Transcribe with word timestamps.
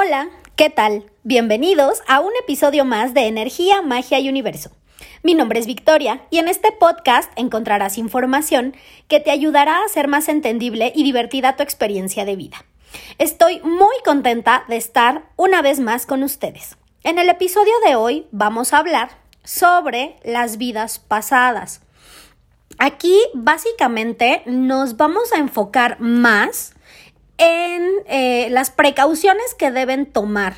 Hola, 0.00 0.28
¿qué 0.54 0.70
tal? 0.70 1.10
Bienvenidos 1.24 2.02
a 2.06 2.20
un 2.20 2.30
episodio 2.40 2.84
más 2.84 3.14
de 3.14 3.26
Energía, 3.26 3.82
Magia 3.82 4.20
y 4.20 4.28
Universo. 4.28 4.70
Mi 5.24 5.34
nombre 5.34 5.58
es 5.58 5.66
Victoria 5.66 6.24
y 6.30 6.38
en 6.38 6.46
este 6.46 6.70
podcast 6.70 7.32
encontrarás 7.34 7.98
información 7.98 8.76
que 9.08 9.18
te 9.18 9.32
ayudará 9.32 9.78
a 9.78 9.84
hacer 9.86 10.06
más 10.06 10.28
entendible 10.28 10.92
y 10.94 11.02
divertida 11.02 11.56
tu 11.56 11.64
experiencia 11.64 12.24
de 12.24 12.36
vida. 12.36 12.64
Estoy 13.18 13.58
muy 13.64 13.96
contenta 14.04 14.64
de 14.68 14.76
estar 14.76 15.32
una 15.34 15.62
vez 15.62 15.80
más 15.80 16.06
con 16.06 16.22
ustedes. 16.22 16.76
En 17.02 17.18
el 17.18 17.28
episodio 17.28 17.74
de 17.84 17.96
hoy 17.96 18.28
vamos 18.30 18.72
a 18.72 18.78
hablar 18.78 19.10
sobre 19.42 20.14
las 20.22 20.58
vidas 20.58 21.00
pasadas. 21.00 21.80
Aquí 22.78 23.18
básicamente 23.34 24.44
nos 24.46 24.96
vamos 24.96 25.32
a 25.32 25.38
enfocar 25.38 25.98
más 25.98 26.74
en 27.38 27.88
eh, 28.06 28.48
las 28.50 28.70
precauciones 28.70 29.54
que 29.54 29.70
deben 29.70 30.06
tomar 30.06 30.54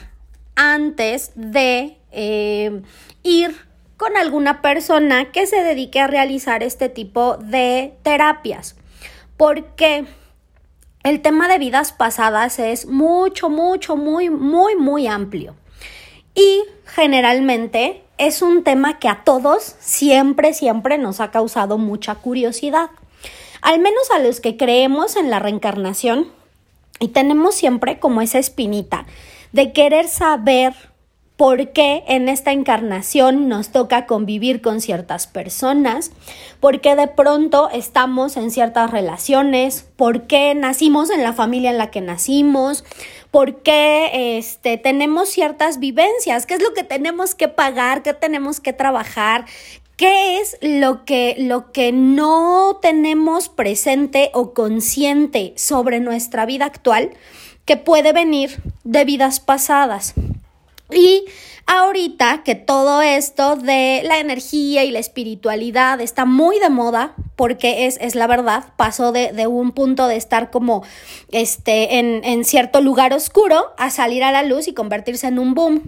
antes 0.56 1.32
de 1.34 1.98
eh, 2.10 2.82
ir 3.22 3.54
con 3.96 4.16
alguna 4.16 4.62
persona 4.62 5.30
que 5.30 5.46
se 5.46 5.62
dedique 5.62 6.00
a 6.00 6.06
realizar 6.06 6.62
este 6.62 6.88
tipo 6.88 7.36
de 7.36 7.94
terapias. 8.02 8.76
Porque 9.36 10.06
el 11.02 11.22
tema 11.22 11.48
de 11.48 11.58
vidas 11.58 11.92
pasadas 11.92 12.58
es 12.58 12.86
mucho, 12.86 13.48
mucho, 13.50 13.96
muy, 13.96 14.30
muy, 14.30 14.76
muy 14.76 15.06
amplio. 15.06 15.54
Y 16.34 16.62
generalmente 16.86 18.02
es 18.18 18.42
un 18.42 18.64
tema 18.64 18.98
que 18.98 19.08
a 19.08 19.24
todos 19.24 19.76
siempre, 19.80 20.52
siempre 20.54 20.98
nos 20.98 21.20
ha 21.20 21.30
causado 21.30 21.78
mucha 21.78 22.16
curiosidad. 22.16 22.90
Al 23.62 23.80
menos 23.80 24.10
a 24.14 24.18
los 24.18 24.40
que 24.40 24.56
creemos 24.56 25.16
en 25.16 25.30
la 25.30 25.38
reencarnación, 25.38 26.28
y 27.00 27.08
tenemos 27.08 27.56
siempre 27.56 27.98
como 27.98 28.20
esa 28.20 28.38
espinita 28.38 29.06
de 29.52 29.72
querer 29.72 30.06
saber 30.06 30.74
por 31.40 31.70
qué 31.70 32.04
en 32.06 32.28
esta 32.28 32.52
encarnación 32.52 33.48
nos 33.48 33.70
toca 33.70 34.04
convivir 34.04 34.60
con 34.60 34.82
ciertas 34.82 35.26
personas, 35.26 36.12
por 36.60 36.82
qué 36.82 36.94
de 36.96 37.08
pronto 37.08 37.70
estamos 37.70 38.36
en 38.36 38.50
ciertas 38.50 38.90
relaciones, 38.90 39.88
por 39.96 40.26
qué 40.26 40.54
nacimos 40.54 41.08
en 41.08 41.22
la 41.22 41.32
familia 41.32 41.70
en 41.70 41.78
la 41.78 41.90
que 41.90 42.02
nacimos, 42.02 42.84
por 43.30 43.62
qué 43.62 44.36
este, 44.36 44.76
tenemos 44.76 45.30
ciertas 45.30 45.78
vivencias, 45.78 46.44
qué 46.44 46.52
es 46.52 46.62
lo 46.62 46.74
que 46.74 46.84
tenemos 46.84 47.34
que 47.34 47.48
pagar, 47.48 48.02
qué 48.02 48.12
tenemos 48.12 48.60
que 48.60 48.74
trabajar, 48.74 49.46
¿Qué 50.00 50.40
es 50.40 50.56
lo 50.62 51.04
que, 51.04 51.36
lo 51.38 51.72
que 51.72 51.92
no 51.92 52.78
tenemos 52.80 53.50
presente 53.50 54.30
o 54.32 54.54
consciente 54.54 55.52
sobre 55.56 56.00
nuestra 56.00 56.46
vida 56.46 56.64
actual 56.64 57.10
que 57.66 57.76
puede 57.76 58.14
venir 58.14 58.62
de 58.82 59.04
vidas 59.04 59.40
pasadas? 59.40 60.14
Y 60.90 61.26
ahorita 61.66 62.42
que 62.44 62.54
todo 62.54 63.02
esto 63.02 63.56
de 63.56 64.00
la 64.02 64.20
energía 64.20 64.84
y 64.84 64.90
la 64.90 65.00
espiritualidad 65.00 66.00
está 66.00 66.24
muy 66.24 66.58
de 66.60 66.70
moda, 66.70 67.14
porque 67.36 67.84
es, 67.84 67.98
es 68.00 68.14
la 68.14 68.26
verdad, 68.26 68.72
pasó 68.78 69.12
de, 69.12 69.32
de, 69.34 69.48
un 69.48 69.72
punto 69.72 70.06
de 70.06 70.16
estar 70.16 70.50
como 70.50 70.82
este, 71.30 71.98
en, 71.98 72.24
en 72.24 72.46
cierto 72.46 72.80
lugar 72.80 73.12
oscuro 73.12 73.66
a 73.76 73.90
salir 73.90 74.24
a 74.24 74.32
la 74.32 74.44
luz 74.44 74.66
y 74.66 74.72
convertirse 74.72 75.26
en 75.26 75.38
un 75.38 75.52
boom. 75.52 75.82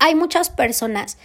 Hay 0.00 0.16
muchas 0.16 0.50
personas 0.50 1.18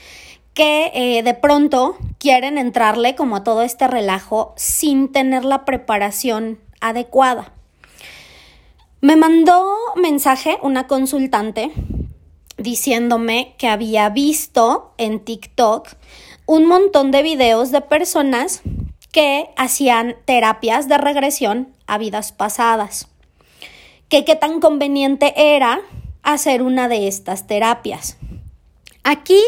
que 0.57 0.91
eh, 0.95 1.21
de 1.21 1.35
pronto 1.35 1.99
quieren 2.17 2.57
entrarle 2.57 3.13
como 3.13 3.35
a 3.35 3.43
todo 3.43 3.61
este 3.61 3.87
relajo 3.87 4.55
sin 4.57 5.11
tener 5.11 5.45
la 5.45 5.65
preparación 5.65 6.59
adecuada. 6.81 7.53
Me 8.99 9.15
mandó 9.17 9.63
mensaje 9.95 10.57
una 10.63 10.87
consultante 10.87 11.71
diciéndome 12.57 13.53
que 13.59 13.67
había 13.67 14.09
visto 14.09 14.95
en 14.97 15.19
TikTok 15.19 15.89
un 16.47 16.65
montón 16.65 17.11
de 17.11 17.21
videos 17.21 17.69
de 17.69 17.81
personas 17.81 18.63
que 19.11 19.51
hacían 19.57 20.15
terapias 20.25 20.87
de 20.87 20.97
regresión 20.97 21.71
a 21.85 21.99
vidas 21.99 22.31
pasadas. 22.31 23.07
Que 24.09 24.25
qué 24.25 24.35
tan 24.35 24.59
conveniente 24.59 25.35
era 25.35 25.81
hacer 26.23 26.63
una 26.63 26.87
de 26.87 27.07
estas 27.07 27.45
terapias. 27.45 28.17
Aquí 29.03 29.39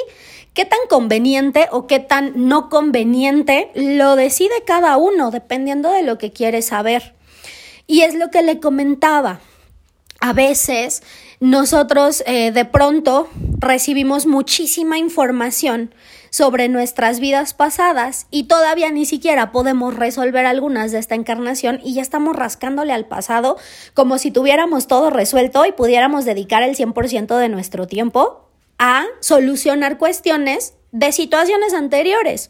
¿Qué 0.54 0.66
tan 0.66 0.80
conveniente 0.90 1.68
o 1.72 1.88
qué 1.88 2.00
tan 2.00 2.48
no 2.48 2.70
conveniente 2.70 3.72
lo 3.76 4.16
decide 4.16 4.64
cada 4.66 4.98
uno 4.98 5.32
dependiendo 5.32 5.92
de 5.92 6.04
lo 6.04 6.18
que 6.18 6.32
quiere 6.32 6.62
saber? 6.62 7.14
Y 7.88 8.02
es 8.02 8.16
lo 8.16 8.30
que 8.30 8.42
le 8.42 8.60
comentaba. 8.60 9.40
A 10.22 10.34
veces 10.34 11.02
nosotros 11.40 12.24
eh, 12.26 12.52
de 12.52 12.66
pronto 12.66 13.30
recibimos 13.60 14.26
muchísima 14.26 14.98
información 14.98 15.94
sobre 16.30 16.68
nuestras 16.68 17.22
vidas 17.22 17.54
pasadas 17.54 18.28
y 18.30 18.44
todavía 18.44 18.92
ni 18.92 19.06
siquiera 19.06 19.52
podemos 19.52 19.96
resolver 19.96 20.46
algunas 20.46 20.92
de 20.92 21.00
esta 21.00 21.16
encarnación 21.16 21.80
y 21.84 21.94
ya 21.94 22.02
estamos 22.02 22.36
rascándole 22.36 22.92
al 22.92 23.06
pasado 23.06 23.58
como 23.94 24.18
si 24.18 24.32
tuviéramos 24.32 24.88
todo 24.88 25.10
resuelto 25.10 25.66
y 25.66 25.72
pudiéramos 25.72 26.26
dedicar 26.26 26.64
el 26.64 26.76
100% 26.76 27.38
de 27.38 27.50
nuestro 27.50 27.88
tiempo 27.88 28.49
a 28.80 29.06
solucionar 29.20 30.00
cuestiones 30.00 30.74
de 30.92 31.12
situaciones 31.12 31.74
anteriores. 31.74 32.50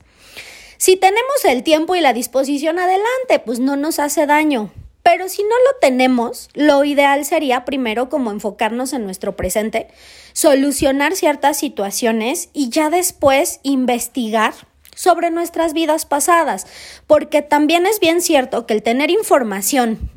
Si 0.77 0.95
tenemos 0.95 1.43
el 1.43 1.63
tiempo 1.63 1.95
y 1.95 1.99
la 1.99 2.13
disposición 2.13 2.79
adelante, 2.79 3.39
pues 3.45 3.59
no 3.59 3.75
nos 3.75 3.99
hace 3.99 4.25
daño. 4.25 4.71
Pero 5.03 5.27
si 5.27 5.43
no 5.43 5.49
lo 5.49 5.79
tenemos, 5.81 6.49
lo 6.53 6.85
ideal 6.85 7.25
sería 7.25 7.65
primero 7.65 8.09
como 8.09 8.31
enfocarnos 8.31 8.93
en 8.93 9.03
nuestro 9.03 9.35
presente, 9.35 9.87
solucionar 10.33 11.15
ciertas 11.15 11.57
situaciones 11.57 12.49
y 12.53 12.69
ya 12.69 12.89
después 12.89 13.59
investigar 13.63 14.53
sobre 14.95 15.31
nuestras 15.31 15.73
vidas 15.73 16.05
pasadas, 16.05 16.67
porque 17.07 17.41
también 17.41 17.85
es 17.85 17.99
bien 17.99 18.21
cierto 18.21 18.65
que 18.65 18.73
el 18.73 18.83
tener 18.83 19.09
información 19.09 20.11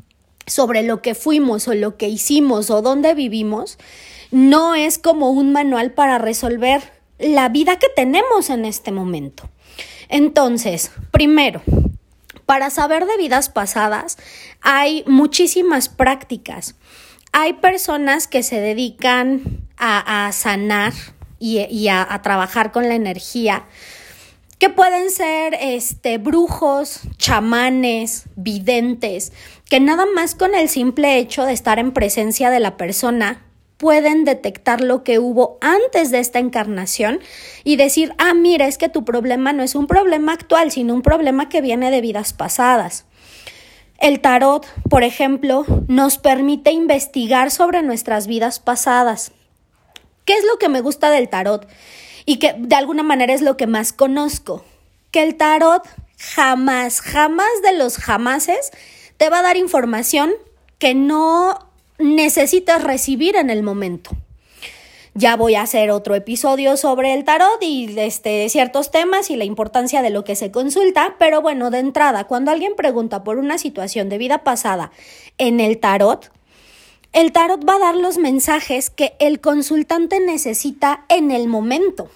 sobre 0.45 0.83
lo 0.83 1.01
que 1.01 1.15
fuimos 1.15 1.67
o 1.67 1.73
lo 1.73 1.97
que 1.97 2.09
hicimos 2.09 2.69
o 2.69 2.81
dónde 2.81 3.13
vivimos, 3.13 3.77
no 4.33 4.73
es 4.73 4.97
como 4.97 5.29
un 5.29 5.51
manual 5.51 5.91
para 5.91 6.17
resolver 6.17 6.81
la 7.19 7.49
vida 7.49 7.77
que 7.77 7.87
tenemos 7.95 8.49
en 8.49 8.65
este 8.65 8.91
momento. 8.91 9.47
Entonces, 10.09 10.91
primero, 11.11 11.61
para 12.47 12.71
saber 12.71 13.05
de 13.05 13.15
vidas 13.17 13.49
pasadas 13.49 14.17
hay 14.59 15.03
muchísimas 15.05 15.87
prácticas. 15.87 16.75
Hay 17.31 17.53
personas 17.53 18.27
que 18.27 18.41
se 18.41 18.59
dedican 18.59 19.67
a, 19.77 20.31
sanar 20.33 20.93
y, 21.37 21.87
a, 21.89 22.07
a, 22.09 22.21
trabajar 22.23 22.71
con 22.71 22.87
la 22.89 22.95
energía, 22.95 23.65
que 24.57 24.69
pueden 24.69 25.11
ser 25.11 25.55
este, 25.59 26.17
brujos, 26.17 27.01
chamanes, 27.17 28.25
videntes, 28.35 29.31
que 29.69 29.79
nada 29.79 30.05
más 30.15 30.33
con 30.33 30.55
el 30.55 30.69
simple 30.69 31.19
hecho 31.19 31.45
de 31.45 31.53
estar 31.53 31.77
en 31.77 31.91
presencia 31.91 32.49
de 32.49 32.59
la 32.59 32.77
persona 32.77 33.41
pueden 33.83 34.23
detectar 34.23 34.79
lo 34.79 35.03
que 35.03 35.19
hubo 35.19 35.57
antes 35.59 36.09
de 36.09 36.19
esta 36.19 36.39
encarnación 36.39 37.19
y 37.65 37.75
decir, 37.75 38.15
ah, 38.17 38.33
mira, 38.33 38.65
es 38.65 38.77
que 38.77 38.87
tu 38.87 39.03
problema 39.03 39.51
no 39.51 39.61
es 39.61 39.75
un 39.75 39.87
problema 39.87 40.31
actual, 40.31 40.71
sino 40.71 40.93
un 40.93 41.01
problema 41.01 41.49
que 41.49 41.59
viene 41.59 41.91
de 41.91 41.99
vidas 41.99 42.31
pasadas. 42.31 43.03
El 43.97 44.21
tarot, 44.21 44.65
por 44.89 45.03
ejemplo, 45.03 45.65
nos 45.89 46.17
permite 46.17 46.71
investigar 46.71 47.51
sobre 47.51 47.81
nuestras 47.81 48.25
vidas 48.25 48.61
pasadas. 48.61 49.33
¿Qué 50.23 50.31
es 50.31 50.45
lo 50.49 50.57
que 50.59 50.69
me 50.69 50.79
gusta 50.79 51.09
del 51.09 51.27
tarot? 51.27 51.67
Y 52.25 52.37
que 52.37 52.55
de 52.57 52.75
alguna 52.75 53.03
manera 53.03 53.33
es 53.33 53.41
lo 53.41 53.57
que 53.57 53.67
más 53.67 53.91
conozco. 53.91 54.63
Que 55.11 55.23
el 55.23 55.35
tarot 55.35 55.83
jamás, 56.17 57.01
jamás 57.01 57.51
de 57.63 57.77
los 57.77 57.97
jamases 57.97 58.71
te 59.17 59.29
va 59.29 59.39
a 59.39 59.43
dar 59.43 59.57
información 59.57 60.31
que 60.79 60.95
no 60.95 61.72
necesitas 62.03 62.83
recibir 62.83 63.35
en 63.35 63.49
el 63.49 63.63
momento. 63.63 64.11
Ya 65.15 65.35
voy 65.35 65.55
a 65.55 65.61
hacer 65.61 65.91
otro 65.91 66.15
episodio 66.15 66.75
sobre 66.75 67.13
el 67.13 67.23
tarot 67.23 67.61
y 67.61 67.99
este, 67.99 68.49
ciertos 68.49 68.89
temas 68.89 69.29
y 69.29 69.35
la 69.35 69.43
importancia 69.45 70.01
de 70.01 70.09
lo 70.09 70.23
que 70.23 70.35
se 70.35 70.51
consulta, 70.51 71.15
pero 71.19 71.41
bueno, 71.41 71.69
de 71.69 71.79
entrada, 71.79 72.23
cuando 72.23 72.49
alguien 72.49 72.75
pregunta 72.75 73.23
por 73.23 73.37
una 73.37 73.59
situación 73.59 74.09
de 74.09 74.17
vida 74.17 74.43
pasada 74.43 74.91
en 75.37 75.59
el 75.59 75.79
tarot, 75.79 76.31
el 77.13 77.31
tarot 77.31 77.63
va 77.67 77.75
a 77.75 77.79
dar 77.79 77.95
los 77.95 78.17
mensajes 78.17 78.89
que 78.89 79.13
el 79.19 79.39
consultante 79.39 80.19
necesita 80.19 81.05
en 81.09 81.29
el 81.29 81.47
momento. 81.47 82.09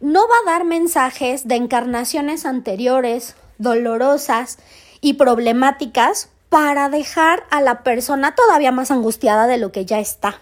No 0.00 0.20
va 0.20 0.52
a 0.52 0.52
dar 0.52 0.64
mensajes 0.64 1.48
de 1.48 1.56
encarnaciones 1.56 2.46
anteriores, 2.46 3.34
dolorosas 3.58 4.58
y 5.00 5.14
problemáticas 5.14 6.28
para 6.50 6.88
dejar 6.88 7.44
a 7.50 7.62
la 7.62 7.82
persona 7.82 8.34
todavía 8.34 8.72
más 8.72 8.90
angustiada 8.90 9.46
de 9.46 9.56
lo 9.56 9.72
que 9.72 9.86
ya 9.86 10.00
está. 10.00 10.40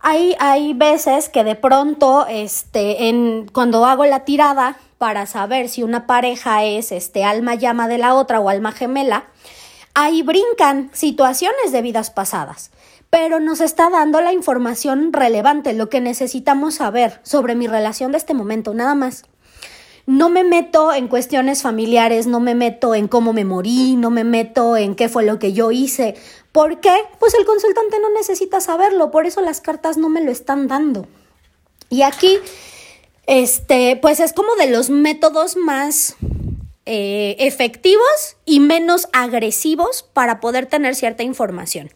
Hay, 0.00 0.36
hay 0.38 0.74
veces 0.74 1.28
que 1.28 1.44
de 1.44 1.54
pronto, 1.54 2.26
este, 2.28 3.08
en, 3.08 3.48
cuando 3.52 3.86
hago 3.86 4.04
la 4.04 4.24
tirada 4.24 4.76
para 4.98 5.26
saber 5.26 5.68
si 5.68 5.82
una 5.82 6.06
pareja 6.06 6.64
es 6.64 6.92
este, 6.92 7.24
alma 7.24 7.54
llama 7.54 7.88
de 7.88 7.98
la 7.98 8.14
otra 8.14 8.40
o 8.40 8.48
alma 8.48 8.72
gemela, 8.72 9.24
ahí 9.94 10.22
brincan 10.22 10.90
situaciones 10.92 11.72
de 11.72 11.82
vidas 11.82 12.10
pasadas. 12.10 12.70
pero 13.08 13.38
nos 13.38 13.60
está 13.60 13.88
dando 13.88 14.20
la 14.20 14.32
información 14.32 15.12
relevante, 15.12 15.72
lo 15.72 15.88
que 15.88 16.00
necesitamos 16.00 16.74
saber 16.74 17.20
sobre 17.22 17.54
mi 17.54 17.68
relación 17.68 18.10
de 18.10 18.18
este 18.18 18.34
momento, 18.34 18.74
nada 18.74 18.96
más. 18.96 19.24
No 20.06 20.30
me 20.30 20.44
meto 20.44 20.92
en 20.92 21.08
cuestiones 21.08 21.62
familiares, 21.62 22.28
no 22.28 22.38
me 22.38 22.54
meto 22.54 22.94
en 22.94 23.08
cómo 23.08 23.32
me 23.32 23.44
morí, 23.44 23.96
no 23.96 24.10
me 24.10 24.22
meto 24.22 24.76
en 24.76 24.94
qué 24.94 25.08
fue 25.08 25.24
lo 25.24 25.40
que 25.40 25.52
yo 25.52 25.72
hice. 25.72 26.14
¿Por 26.52 26.80
qué? 26.80 26.94
Pues 27.18 27.34
el 27.34 27.44
consultante 27.44 27.98
no 27.98 28.10
necesita 28.10 28.60
saberlo, 28.60 29.10
por 29.10 29.26
eso 29.26 29.40
las 29.40 29.60
cartas 29.60 29.96
no 29.96 30.08
me 30.08 30.20
lo 30.20 30.30
están 30.30 30.68
dando. 30.68 31.08
Y 31.90 32.02
aquí, 32.02 32.38
este, 33.26 33.98
pues 34.00 34.20
es 34.20 34.32
como 34.32 34.54
de 34.54 34.70
los 34.70 34.90
métodos 34.90 35.56
más 35.56 36.14
eh, 36.84 37.34
efectivos 37.40 38.36
y 38.44 38.60
menos 38.60 39.08
agresivos 39.12 40.04
para 40.12 40.38
poder 40.38 40.66
tener 40.66 40.94
cierta 40.94 41.24
información. 41.24 41.90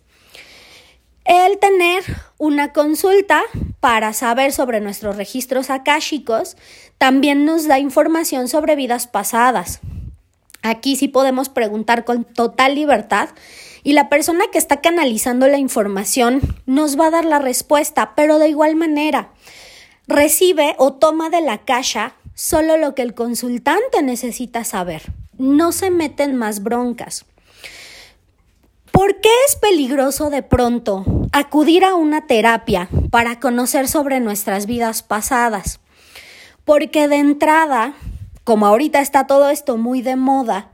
El 1.30 1.58
tener 1.58 2.02
una 2.38 2.72
consulta 2.72 3.40
para 3.78 4.12
saber 4.14 4.50
sobre 4.50 4.80
nuestros 4.80 5.14
registros 5.14 5.70
akáshicos 5.70 6.56
también 6.98 7.44
nos 7.44 7.68
da 7.68 7.78
información 7.78 8.48
sobre 8.48 8.74
vidas 8.74 9.06
pasadas. 9.06 9.78
Aquí 10.62 10.96
sí 10.96 11.06
podemos 11.06 11.48
preguntar 11.48 12.04
con 12.04 12.24
total 12.24 12.74
libertad 12.74 13.28
y 13.84 13.92
la 13.92 14.08
persona 14.08 14.46
que 14.50 14.58
está 14.58 14.80
canalizando 14.80 15.46
la 15.46 15.58
información 15.58 16.40
nos 16.66 16.98
va 16.98 17.06
a 17.06 17.10
dar 17.12 17.24
la 17.24 17.38
respuesta, 17.38 18.16
pero 18.16 18.40
de 18.40 18.48
igual 18.48 18.74
manera 18.74 19.30
recibe 20.08 20.74
o 20.78 20.94
toma 20.94 21.30
de 21.30 21.42
la 21.42 21.58
caja 21.58 22.16
solo 22.34 22.76
lo 22.76 22.96
que 22.96 23.02
el 23.02 23.14
consultante 23.14 24.02
necesita 24.02 24.64
saber. 24.64 25.02
No 25.38 25.70
se 25.70 25.92
meten 25.92 26.34
más 26.34 26.64
broncas. 26.64 27.24
¿Por 28.92 29.20
qué 29.20 29.30
es 29.48 29.56
peligroso 29.56 30.30
de 30.30 30.42
pronto 30.42 31.04
acudir 31.32 31.84
a 31.84 31.94
una 31.94 32.26
terapia 32.26 32.88
para 33.10 33.38
conocer 33.38 33.88
sobre 33.88 34.18
nuestras 34.20 34.66
vidas 34.66 35.02
pasadas? 35.02 35.80
Porque 36.64 37.06
de 37.06 37.16
entrada, 37.16 37.94
como 38.44 38.66
ahorita 38.66 39.00
está 39.00 39.26
todo 39.26 39.48
esto 39.48 39.76
muy 39.76 40.02
de 40.02 40.16
moda, 40.16 40.70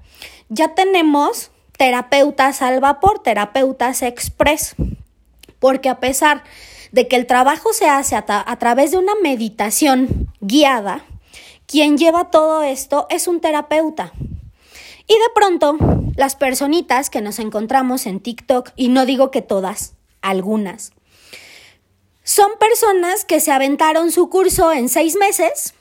ya 0.48 0.74
tenemos 0.74 1.50
terapeutas 1.76 2.62
al 2.62 2.80
vapor, 2.80 3.22
terapeutas 3.22 4.02
express. 4.02 4.74
Porque 5.58 5.88
a 5.88 6.00
pesar 6.00 6.42
de 6.92 7.08
que 7.08 7.16
el 7.16 7.26
trabajo 7.26 7.72
se 7.72 7.88
hace 7.88 8.16
a, 8.16 8.24
a 8.26 8.58
través 8.58 8.92
de 8.92 8.98
una 8.98 9.14
meditación 9.22 10.32
guiada, 10.40 11.04
quien 11.66 11.98
lleva 11.98 12.30
todo 12.30 12.62
esto 12.62 13.06
es 13.10 13.28
un 13.28 13.40
terapeuta. 13.40 14.12
Y 15.08 15.14
de 15.14 15.30
pronto, 15.34 15.76
las 16.16 16.34
personitas 16.34 17.10
que 17.10 17.20
nos 17.20 17.38
encontramos 17.38 18.06
en 18.06 18.20
TikTok, 18.20 18.70
y 18.76 18.88
no 18.88 19.06
digo 19.06 19.30
que 19.30 19.42
todas, 19.42 19.94
algunas, 20.20 20.92
son 22.24 22.50
personas 22.58 23.24
que 23.24 23.38
se 23.38 23.52
aventaron 23.52 24.10
su 24.10 24.28
curso 24.28 24.72
en 24.72 24.88
seis 24.88 25.16
meses 25.16 25.74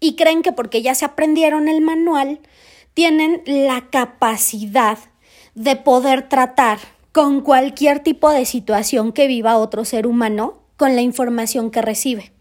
y 0.00 0.16
creen 0.16 0.42
que 0.42 0.52
porque 0.52 0.80
ya 0.80 0.94
se 0.94 1.04
aprendieron 1.04 1.68
el 1.68 1.82
manual, 1.82 2.40
tienen 2.94 3.42
la 3.44 3.88
capacidad 3.90 4.98
de 5.54 5.76
poder 5.76 6.28
tratar 6.28 6.78
con 7.12 7.42
cualquier 7.42 8.00
tipo 8.00 8.30
de 8.30 8.46
situación 8.46 9.12
que 9.12 9.26
viva 9.26 9.58
otro 9.58 9.84
ser 9.84 10.06
humano 10.06 10.58
con 10.76 10.96
la 10.96 11.02
información 11.02 11.70
que 11.70 11.82
recibe. 11.82 12.32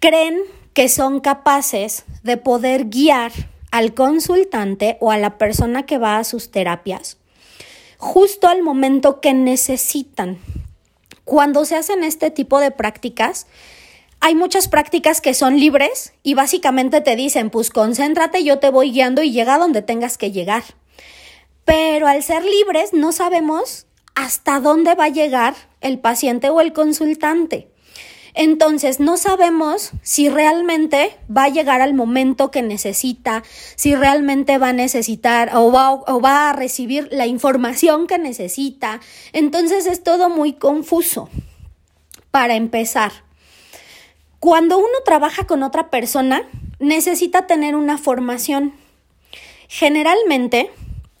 Creen 0.00 0.40
que 0.72 0.88
son 0.88 1.20
capaces 1.20 2.04
de 2.22 2.38
poder 2.38 2.86
guiar 2.86 3.32
al 3.72 3.94
consultante 3.94 4.96
o 5.00 5.10
a 5.10 5.18
la 5.18 5.36
persona 5.36 5.84
que 5.84 5.98
va 5.98 6.18
a 6.18 6.24
sus 6.24 6.52
terapias 6.52 7.18
justo 8.02 8.48
al 8.48 8.64
momento 8.64 9.20
que 9.20 9.32
necesitan. 9.32 10.38
Cuando 11.24 11.64
se 11.64 11.76
hacen 11.76 12.02
este 12.02 12.32
tipo 12.32 12.58
de 12.58 12.72
prácticas, 12.72 13.46
hay 14.18 14.34
muchas 14.34 14.66
prácticas 14.66 15.20
que 15.20 15.34
son 15.34 15.60
libres 15.60 16.12
y 16.24 16.34
básicamente 16.34 17.00
te 17.00 17.14
dicen, 17.14 17.48
pues 17.48 17.70
concéntrate, 17.70 18.42
yo 18.42 18.58
te 18.58 18.70
voy 18.70 18.90
guiando 18.90 19.22
y 19.22 19.30
llega 19.30 19.56
donde 19.56 19.82
tengas 19.82 20.18
que 20.18 20.32
llegar. 20.32 20.64
Pero 21.64 22.08
al 22.08 22.24
ser 22.24 22.44
libres 22.44 22.92
no 22.92 23.12
sabemos 23.12 23.86
hasta 24.16 24.58
dónde 24.58 24.96
va 24.96 25.04
a 25.04 25.08
llegar 25.08 25.54
el 25.80 26.00
paciente 26.00 26.50
o 26.50 26.60
el 26.60 26.72
consultante. 26.72 27.71
Entonces, 28.34 28.98
no 28.98 29.18
sabemos 29.18 29.92
si 30.02 30.30
realmente 30.30 31.16
va 31.34 31.44
a 31.44 31.48
llegar 31.50 31.82
al 31.82 31.92
momento 31.92 32.50
que 32.50 32.62
necesita, 32.62 33.42
si 33.76 33.94
realmente 33.94 34.56
va 34.56 34.68
a 34.68 34.72
necesitar 34.72 35.50
o 35.54 35.70
va, 35.70 36.50
a 36.50 36.52
recibir 36.54 37.08
la 37.10 37.26
información 37.26 38.06
que 38.06 38.18
necesita. 38.18 39.00
Entonces, 39.32 39.86
es 39.86 40.02
todo 40.02 40.30
muy 40.30 40.54
confuso. 40.54 41.28
Para 42.30 42.54
empezar, 42.54 43.12
cuando 44.40 44.78
uno 44.78 44.88
trabaja 45.04 45.46
con 45.46 45.62
otra 45.62 45.90
persona, 45.90 46.48
necesita 46.78 47.46
tener 47.46 47.76
una 47.76 47.98
formación. 47.98 48.72
Generalmente, 49.68 50.70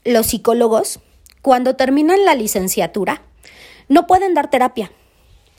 los 0.04 0.28
psicólogos, 0.28 1.00
cuando 1.42 1.76
terminan 1.76 2.24
la 2.24 2.34
licenciatura, 2.34 3.20
no 3.88 4.06
pueden 4.06 4.32
dar 4.32 4.48
terapia 4.48 4.90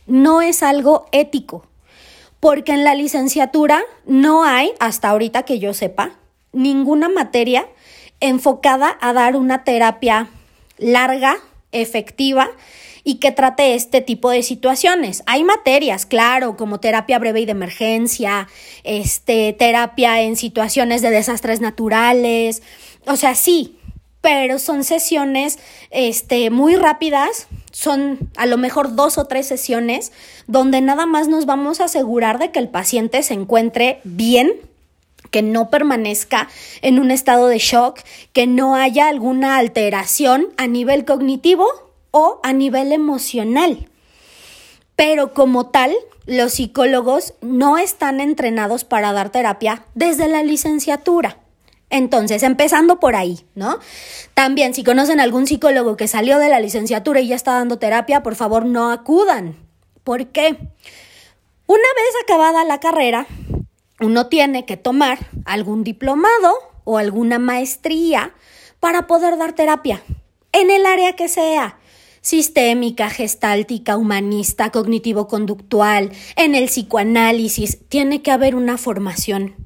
no 0.08 0.42
es 0.42 0.64
algo 0.64 1.08
ético, 1.12 1.66
porque 2.40 2.74
en 2.74 2.84
la 2.84 2.96
licenciatura 2.96 3.82
no 4.06 4.44
hay, 4.44 4.74
hasta 4.80 5.10
ahorita 5.10 5.44
que 5.44 5.60
yo 5.60 5.74
sepa, 5.74 6.12
ninguna 6.52 7.10
materia 7.10 7.68
enfocada 8.20 8.98
a 9.02 9.14
dar 9.14 9.36
una 9.36 9.64
terapia 9.64 10.30
larga, 10.78 11.38
efectiva 11.72 12.50
y 13.04 13.16
que 13.16 13.32
trate 13.32 13.76
este 13.76 14.02
tipo 14.02 14.30
de 14.30 14.44
situaciones. 14.44 15.24
Hay 15.26 15.44
materias, 15.44 16.06
claro, 16.06 16.56
como 16.56 16.80
terapia 16.80 17.20
breve 17.20 17.42
y 17.42 17.46
de 17.46 17.52
emergencia, 17.52 18.48
este, 18.84 19.54
terapia 19.54 20.22
en 20.22 20.38
situaciones 20.38 21.02
de 21.02 21.10
desastres 21.10 21.60
naturales, 21.60 22.64
o 23.06 23.18
sea, 23.18 23.36
sí, 23.36 23.78
pero 24.24 24.58
son 24.58 24.86
sesiones 24.86 25.60
este, 25.92 26.50
muy 26.50 26.78
rápidas, 26.78 27.48
son 27.72 28.20
a 28.38 28.46
lo 28.46 28.58
mejor 28.58 28.96
dos 28.96 29.18
o 29.18 29.26
tres 29.26 29.46
sesiones 29.46 30.14
donde 30.48 30.80
nada 30.80 31.06
más 31.06 31.28
nos 31.28 31.46
vamos 31.46 31.82
a 31.82 31.86
asegurar 31.86 32.40
de 32.40 32.50
que 32.50 32.60
el 32.60 32.70
paciente 32.70 33.22
se 33.22 33.34
encuentre 33.34 34.00
bien, 34.06 34.54
que 35.30 35.42
no 35.42 35.70
permanezca 35.70 36.48
en 36.82 37.00
un 37.00 37.12
estado 37.12 37.48
de 37.48 37.58
shock, 37.58 38.00
que 38.32 38.48
no 38.48 38.76
haya 38.76 39.10
alguna 39.10 39.58
alteración 39.58 40.48
a 40.56 40.68
nivel 40.68 41.04
cognitivo 41.04 41.68
o 42.12 42.40
a 42.44 42.54
nivel 42.54 42.94
emocional. 42.94 43.90
Pero 44.96 45.34
como 45.34 45.66
tal, 45.66 45.94
los 46.26 46.54
psicólogos 46.54 47.34
no 47.42 47.78
están 47.78 48.22
entrenados 48.22 48.86
para 48.86 49.12
dar 49.12 49.32
terapia 49.32 49.84
desde 49.96 50.30
la 50.30 50.44
licenciatura. 50.44 51.43
Entonces, 51.94 52.42
empezando 52.42 53.00
por 53.00 53.16
ahí, 53.16 53.46
¿no? 53.54 53.78
También, 54.34 54.74
si 54.74 54.84
conocen 54.84 55.20
algún 55.20 55.46
psicólogo 55.46 55.96
que 55.96 56.08
salió 56.08 56.40
de 56.40 56.50
la 56.50 56.60
licenciatura 56.60 57.20
y 57.20 57.28
ya 57.28 57.36
está 57.36 57.54
dando 57.54 57.78
terapia, 57.78 58.24
por 58.24 58.34
favor 58.34 58.66
no 58.66 58.90
acudan. 58.90 59.56
¿Por 60.04 60.26
qué? 60.30 60.58
Una 61.68 61.78
vez 61.78 62.14
acabada 62.24 62.64
la 62.64 62.80
carrera, 62.80 63.28
uno 64.00 64.26
tiene 64.26 64.66
que 64.66 64.76
tomar 64.76 65.20
algún 65.46 65.84
diplomado 65.84 66.56
o 66.84 66.98
alguna 66.98 67.38
maestría 67.38 68.34
para 68.80 69.06
poder 69.06 69.38
dar 69.38 69.54
terapia, 69.54 70.02
en 70.52 70.72
el 70.72 70.88
área 70.88 71.14
que 71.14 71.28
sea 71.28 71.78
sistémica, 72.22 73.12
gestáltica, 73.12 73.98
humanista, 73.98 74.72
cognitivo-conductual, 74.72 76.12
en 76.38 76.56
el 76.56 76.66
psicoanálisis, 76.66 77.88
tiene 77.88 78.24
que 78.24 78.32
haber 78.32 78.56
una 78.56 78.80
formación. 78.80 79.63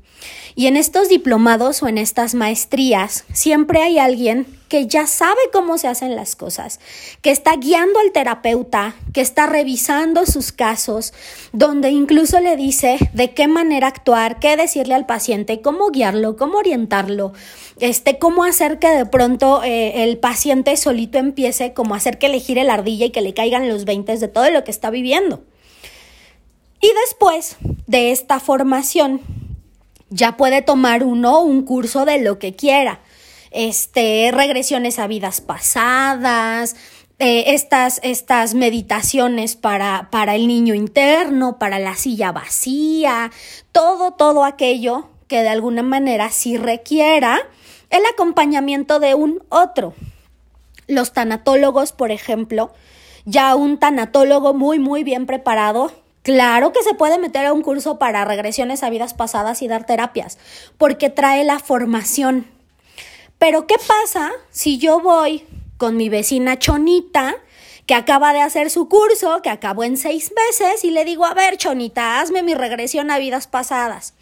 Y 0.57 0.65
en 0.65 0.75
estos 0.75 1.07
diplomados 1.07 1.83
o 1.83 1.87
en 1.87 1.99
estas 1.99 2.33
maestrías 2.33 3.25
siempre 3.31 3.83
hay 3.83 3.99
alguien 3.99 4.47
que 4.69 4.87
ya 4.87 5.05
sabe 5.05 5.39
cómo 5.53 5.77
se 5.77 5.87
hacen 5.87 6.15
las 6.15 6.35
cosas, 6.35 6.79
que 7.21 7.29
está 7.29 7.55
guiando 7.57 7.99
al 7.99 8.11
terapeuta, 8.11 8.95
que 9.13 9.21
está 9.21 9.45
revisando 9.45 10.25
sus 10.25 10.51
casos, 10.51 11.13
donde 11.53 11.91
incluso 11.91 12.39
le 12.39 12.55
dice 12.57 12.97
de 13.13 13.35
qué 13.35 13.47
manera 13.47 13.85
actuar, 13.85 14.39
qué 14.39 14.57
decirle 14.57 14.95
al 14.95 15.05
paciente, 15.05 15.61
cómo 15.61 15.91
guiarlo, 15.91 16.37
cómo 16.37 16.57
orientarlo, 16.57 17.33
este, 17.79 18.17
cómo 18.17 18.43
hacer 18.43 18.79
que 18.79 18.89
de 18.89 19.05
pronto 19.05 19.63
eh, 19.63 20.05
el 20.05 20.17
paciente 20.17 20.75
solito 20.75 21.19
empiece, 21.19 21.75
como 21.75 21.93
hacer 21.93 22.17
que 22.17 22.29
le 22.29 22.39
gire 22.39 22.63
la 22.63 22.73
ardilla 22.73 23.05
y 23.05 23.11
que 23.11 23.21
le 23.21 23.35
caigan 23.35 23.69
los 23.69 23.85
20 23.85 24.17
de 24.17 24.27
todo 24.27 24.49
lo 24.49 24.63
que 24.63 24.71
está 24.71 24.89
viviendo. 24.89 25.43
Y 26.81 26.89
después 27.05 27.57
de 27.85 28.11
esta 28.11 28.39
formación, 28.39 29.21
ya 30.09 30.37
puede 30.37 30.61
tomar 30.61 31.03
uno 31.03 31.41
un 31.41 31.63
curso 31.63 32.05
de 32.05 32.19
lo 32.19 32.39
que 32.39 32.55
quiera. 32.55 32.99
Este, 33.51 34.29
regresiones 34.33 34.99
a 34.99 35.07
vidas 35.07 35.41
pasadas, 35.41 36.75
eh, 37.19 37.55
estas, 37.55 37.99
estas 38.03 38.53
meditaciones 38.53 39.55
para, 39.55 40.09
para 40.11 40.35
el 40.35 40.47
niño 40.47 40.75
interno, 40.75 41.57
para 41.57 41.79
la 41.79 41.95
silla 41.95 42.31
vacía, 42.31 43.31
todo, 43.71 44.11
todo 44.11 44.43
aquello 44.43 45.09
que 45.27 45.41
de 45.41 45.49
alguna 45.49 45.83
manera 45.83 46.29
sí 46.29 46.57
requiera 46.57 47.39
el 47.89 48.03
acompañamiento 48.05 48.99
de 48.99 49.15
un 49.15 49.43
otro. 49.49 49.93
Los 50.87 51.11
tanatólogos, 51.13 51.91
por 51.91 52.11
ejemplo, 52.11 52.71
ya 53.25 53.55
un 53.55 53.77
tanatólogo 53.77 54.53
muy, 54.53 54.79
muy 54.79 55.03
bien 55.03 55.25
preparado, 55.25 55.91
Claro 56.27 56.73
que 56.73 56.83
se 56.83 56.93
puede 56.93 57.19
meter 57.19 57.45
a 57.45 57.53
un 57.53 57.61
curso 57.61 57.97
para 57.97 58.25
regresiones 58.25 58.83
a 58.83 58.89
vidas 58.89 59.13
pasadas 59.13 59.61
y 59.61 59.69
dar 59.69 59.85
terapias, 59.85 60.37
porque 60.77 61.09
trae 61.09 61.45
la 61.45 61.57
formación. 61.57 62.51
Pero 63.39 63.65
¿qué 63.65 63.75
pasa 63.77 64.33
si 64.49 64.77
yo 64.77 64.99
voy 64.99 65.45
con 65.77 65.95
mi 65.95 66.09
vecina 66.09 66.59
Chonita, 66.59 67.37
que 67.85 67.93
acaba 67.93 68.33
de 68.33 68.41
hacer 68.41 68.69
su 68.69 68.89
curso, 68.89 69.41
que 69.41 69.49
acabó 69.49 69.85
en 69.85 69.95
seis 69.95 70.33
meses, 70.35 70.83
y 70.83 70.91
le 70.91 71.05
digo, 71.05 71.23
a 71.23 71.33
ver, 71.33 71.55
Chonita, 71.55 72.19
hazme 72.19 72.43
mi 72.43 72.55
regresión 72.55 73.09
a 73.09 73.19
vidas 73.19 73.47
pasadas? 73.47 74.13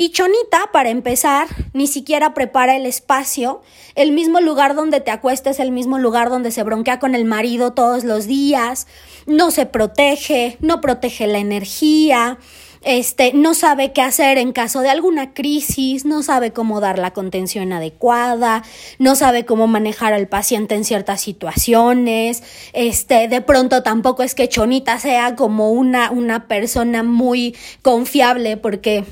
Y 0.00 0.12
Chonita, 0.12 0.70
para 0.72 0.88
empezar, 0.88 1.46
ni 1.74 1.86
siquiera 1.86 2.32
prepara 2.32 2.74
el 2.74 2.86
espacio, 2.86 3.60
el 3.96 4.12
mismo 4.12 4.40
lugar 4.40 4.74
donde 4.74 5.02
te 5.02 5.10
acuestes, 5.10 5.60
el 5.60 5.72
mismo 5.72 5.98
lugar 5.98 6.30
donde 6.30 6.52
se 6.52 6.62
bronquea 6.62 6.98
con 6.98 7.14
el 7.14 7.26
marido 7.26 7.74
todos 7.74 8.04
los 8.04 8.26
días, 8.26 8.86
no 9.26 9.50
se 9.50 9.66
protege, 9.66 10.56
no 10.60 10.80
protege 10.80 11.26
la 11.26 11.36
energía, 11.36 12.38
este, 12.80 13.34
no 13.34 13.52
sabe 13.52 13.92
qué 13.92 14.00
hacer 14.00 14.38
en 14.38 14.52
caso 14.52 14.80
de 14.80 14.88
alguna 14.88 15.34
crisis, 15.34 16.06
no 16.06 16.22
sabe 16.22 16.54
cómo 16.54 16.80
dar 16.80 16.98
la 16.98 17.10
contención 17.10 17.70
adecuada, 17.70 18.62
no 18.98 19.16
sabe 19.16 19.44
cómo 19.44 19.66
manejar 19.66 20.14
al 20.14 20.28
paciente 20.28 20.76
en 20.76 20.84
ciertas 20.84 21.20
situaciones, 21.20 22.42
este, 22.72 23.28
de 23.28 23.42
pronto 23.42 23.82
tampoco 23.82 24.22
es 24.22 24.34
que 24.34 24.48
Chonita 24.48 24.98
sea 24.98 25.36
como 25.36 25.72
una, 25.72 26.10
una 26.10 26.48
persona 26.48 27.02
muy 27.02 27.54
confiable 27.82 28.56
porque 28.56 29.04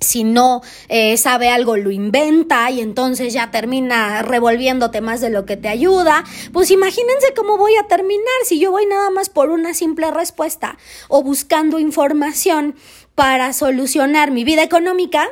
si 0.00 0.24
no 0.24 0.62
eh, 0.88 1.16
sabe 1.16 1.48
algo 1.48 1.76
lo 1.76 1.90
inventa 1.90 2.70
y 2.70 2.80
entonces 2.80 3.32
ya 3.32 3.50
termina 3.50 4.22
revolviéndote 4.22 5.00
más 5.00 5.20
de 5.20 5.30
lo 5.30 5.46
que 5.46 5.56
te 5.56 5.68
ayuda, 5.68 6.24
pues 6.52 6.70
imagínense 6.70 7.34
cómo 7.34 7.56
voy 7.56 7.76
a 7.76 7.86
terminar 7.86 8.24
si 8.44 8.58
yo 8.58 8.70
voy 8.70 8.86
nada 8.86 9.10
más 9.10 9.28
por 9.28 9.50
una 9.50 9.74
simple 9.74 10.10
respuesta 10.10 10.78
o 11.08 11.22
buscando 11.22 11.78
información 11.78 12.76
para 13.14 13.52
solucionar 13.52 14.30
mi 14.30 14.44
vida 14.44 14.62
económica 14.62 15.28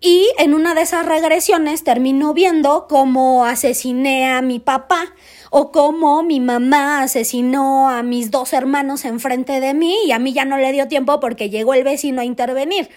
y 0.00 0.28
en 0.38 0.54
una 0.54 0.74
de 0.74 0.82
esas 0.82 1.06
regresiones 1.06 1.82
termino 1.82 2.34
viendo 2.34 2.86
cómo 2.88 3.44
asesiné 3.44 4.28
a 4.28 4.42
mi 4.42 4.60
papá 4.60 5.14
o 5.50 5.72
cómo 5.72 6.22
mi 6.22 6.38
mamá 6.38 7.02
asesinó 7.02 7.88
a 7.88 8.02
mis 8.02 8.30
dos 8.30 8.52
hermanos 8.52 9.04
enfrente 9.04 9.58
de 9.58 9.74
mí 9.74 9.96
y 10.06 10.12
a 10.12 10.18
mí 10.18 10.32
ya 10.32 10.44
no 10.44 10.58
le 10.58 10.70
dio 10.72 10.86
tiempo 10.86 11.18
porque 11.18 11.50
llegó 11.50 11.74
el 11.74 11.82
vecino 11.82 12.20
a 12.20 12.24
intervenir 12.24 12.90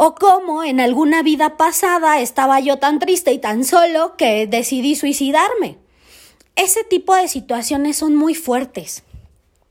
o 0.00 0.14
cómo 0.14 0.62
en 0.62 0.78
alguna 0.78 1.24
vida 1.24 1.56
pasada 1.56 2.20
estaba 2.20 2.60
yo 2.60 2.78
tan 2.78 3.00
triste 3.00 3.32
y 3.32 3.38
tan 3.38 3.64
solo 3.64 4.16
que 4.16 4.46
decidí 4.46 4.94
suicidarme. 4.94 5.76
Ese 6.54 6.84
tipo 6.84 7.16
de 7.16 7.26
situaciones 7.26 7.96
son 7.96 8.14
muy 8.14 8.36
fuertes, 8.36 9.02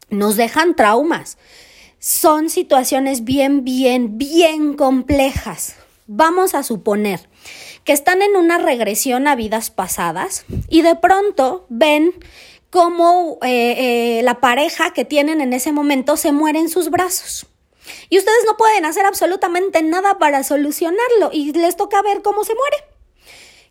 nos 0.09 0.35
dejan 0.35 0.75
traumas, 0.75 1.37
son 1.99 2.49
situaciones 2.49 3.23
bien, 3.23 3.63
bien, 3.63 4.17
bien 4.17 4.73
complejas. 4.73 5.77
Vamos 6.07 6.55
a 6.55 6.63
suponer 6.63 7.29
que 7.85 7.93
están 7.93 8.21
en 8.21 8.35
una 8.35 8.57
regresión 8.57 9.29
a 9.29 9.35
vidas 9.35 9.69
pasadas 9.69 10.43
y 10.67 10.81
de 10.81 10.95
pronto 10.95 11.65
ven 11.69 12.11
cómo 12.69 13.37
eh, 13.43 14.19
eh, 14.19 14.23
la 14.23 14.41
pareja 14.41 14.91
que 14.91 15.05
tienen 15.05 15.39
en 15.39 15.53
ese 15.53 15.71
momento 15.71 16.17
se 16.17 16.33
muere 16.33 16.59
en 16.59 16.67
sus 16.67 16.89
brazos. 16.89 17.47
Y 18.09 18.17
ustedes 18.17 18.43
no 18.45 18.57
pueden 18.57 18.85
hacer 18.85 19.05
absolutamente 19.05 19.81
nada 19.81 20.17
para 20.17 20.43
solucionarlo 20.43 21.29
y 21.31 21.51
les 21.53 21.75
toca 21.77 22.01
ver 22.01 22.21
cómo 22.21 22.43
se 22.43 22.55
muere. 22.55 22.77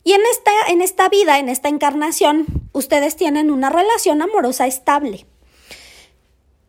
Y 0.04 0.12
en 0.12 0.20
esta, 0.30 0.52
en 0.68 0.82
esta 0.82 1.08
vida, 1.08 1.38
en 1.38 1.48
esta 1.48 1.68
encarnación, 1.68 2.46
ustedes 2.72 3.16
tienen 3.16 3.50
una 3.50 3.70
relación 3.70 4.22
amorosa 4.22 4.66
estable. 4.66 5.26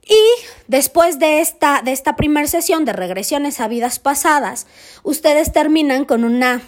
Y 0.03 0.19
después 0.67 1.19
de 1.19 1.41
esta, 1.41 1.81
de 1.83 1.91
esta 1.91 2.15
primera 2.15 2.47
sesión 2.47 2.85
de 2.85 2.93
regresiones 2.93 3.59
a 3.59 3.67
vidas 3.67 3.99
pasadas, 3.99 4.65
ustedes 5.03 5.51
terminan 5.51 6.05
con 6.05 6.23
una 6.23 6.61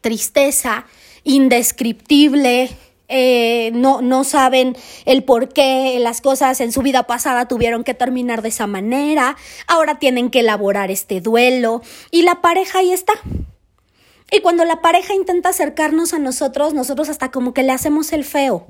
tristeza 0.00 0.86
indescriptible, 1.22 2.70
eh, 3.08 3.70
no, 3.72 4.00
no 4.02 4.24
saben 4.24 4.76
el 5.04 5.24
por 5.24 5.48
qué 5.48 5.98
las 6.00 6.20
cosas 6.20 6.60
en 6.60 6.72
su 6.72 6.82
vida 6.82 7.04
pasada 7.04 7.46
tuvieron 7.46 7.84
que 7.84 7.94
terminar 7.94 8.42
de 8.42 8.48
esa 8.48 8.66
manera, 8.66 9.36
ahora 9.66 9.98
tienen 9.98 10.30
que 10.30 10.40
elaborar 10.40 10.90
este 10.90 11.20
duelo 11.20 11.82
y 12.10 12.22
la 12.22 12.40
pareja 12.40 12.80
ahí 12.80 12.92
está. 12.92 13.14
Y 14.30 14.40
cuando 14.40 14.64
la 14.64 14.80
pareja 14.80 15.14
intenta 15.14 15.50
acercarnos 15.50 16.12
a 16.12 16.18
nosotros, 16.18 16.74
nosotros 16.74 17.08
hasta 17.08 17.30
como 17.30 17.54
que 17.54 17.62
le 17.62 17.72
hacemos 17.72 18.12
el 18.12 18.24
feo. 18.24 18.66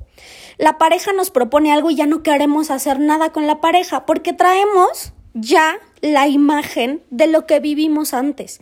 La 0.59 0.77
pareja 0.77 1.13
nos 1.13 1.31
propone 1.31 1.73
algo 1.73 1.89
y 1.89 1.95
ya 1.95 2.05
no 2.05 2.21
queremos 2.21 2.69
hacer 2.69 2.99
nada 2.99 3.31
con 3.31 3.47
la 3.47 3.59
pareja 3.59 4.05
porque 4.05 4.33
traemos 4.33 5.13
ya 5.39 5.79
la 6.01 6.27
imagen 6.27 7.03
de 7.09 7.27
lo 7.27 7.45
que 7.45 7.59
vivimos 7.59 8.13
antes. 8.13 8.59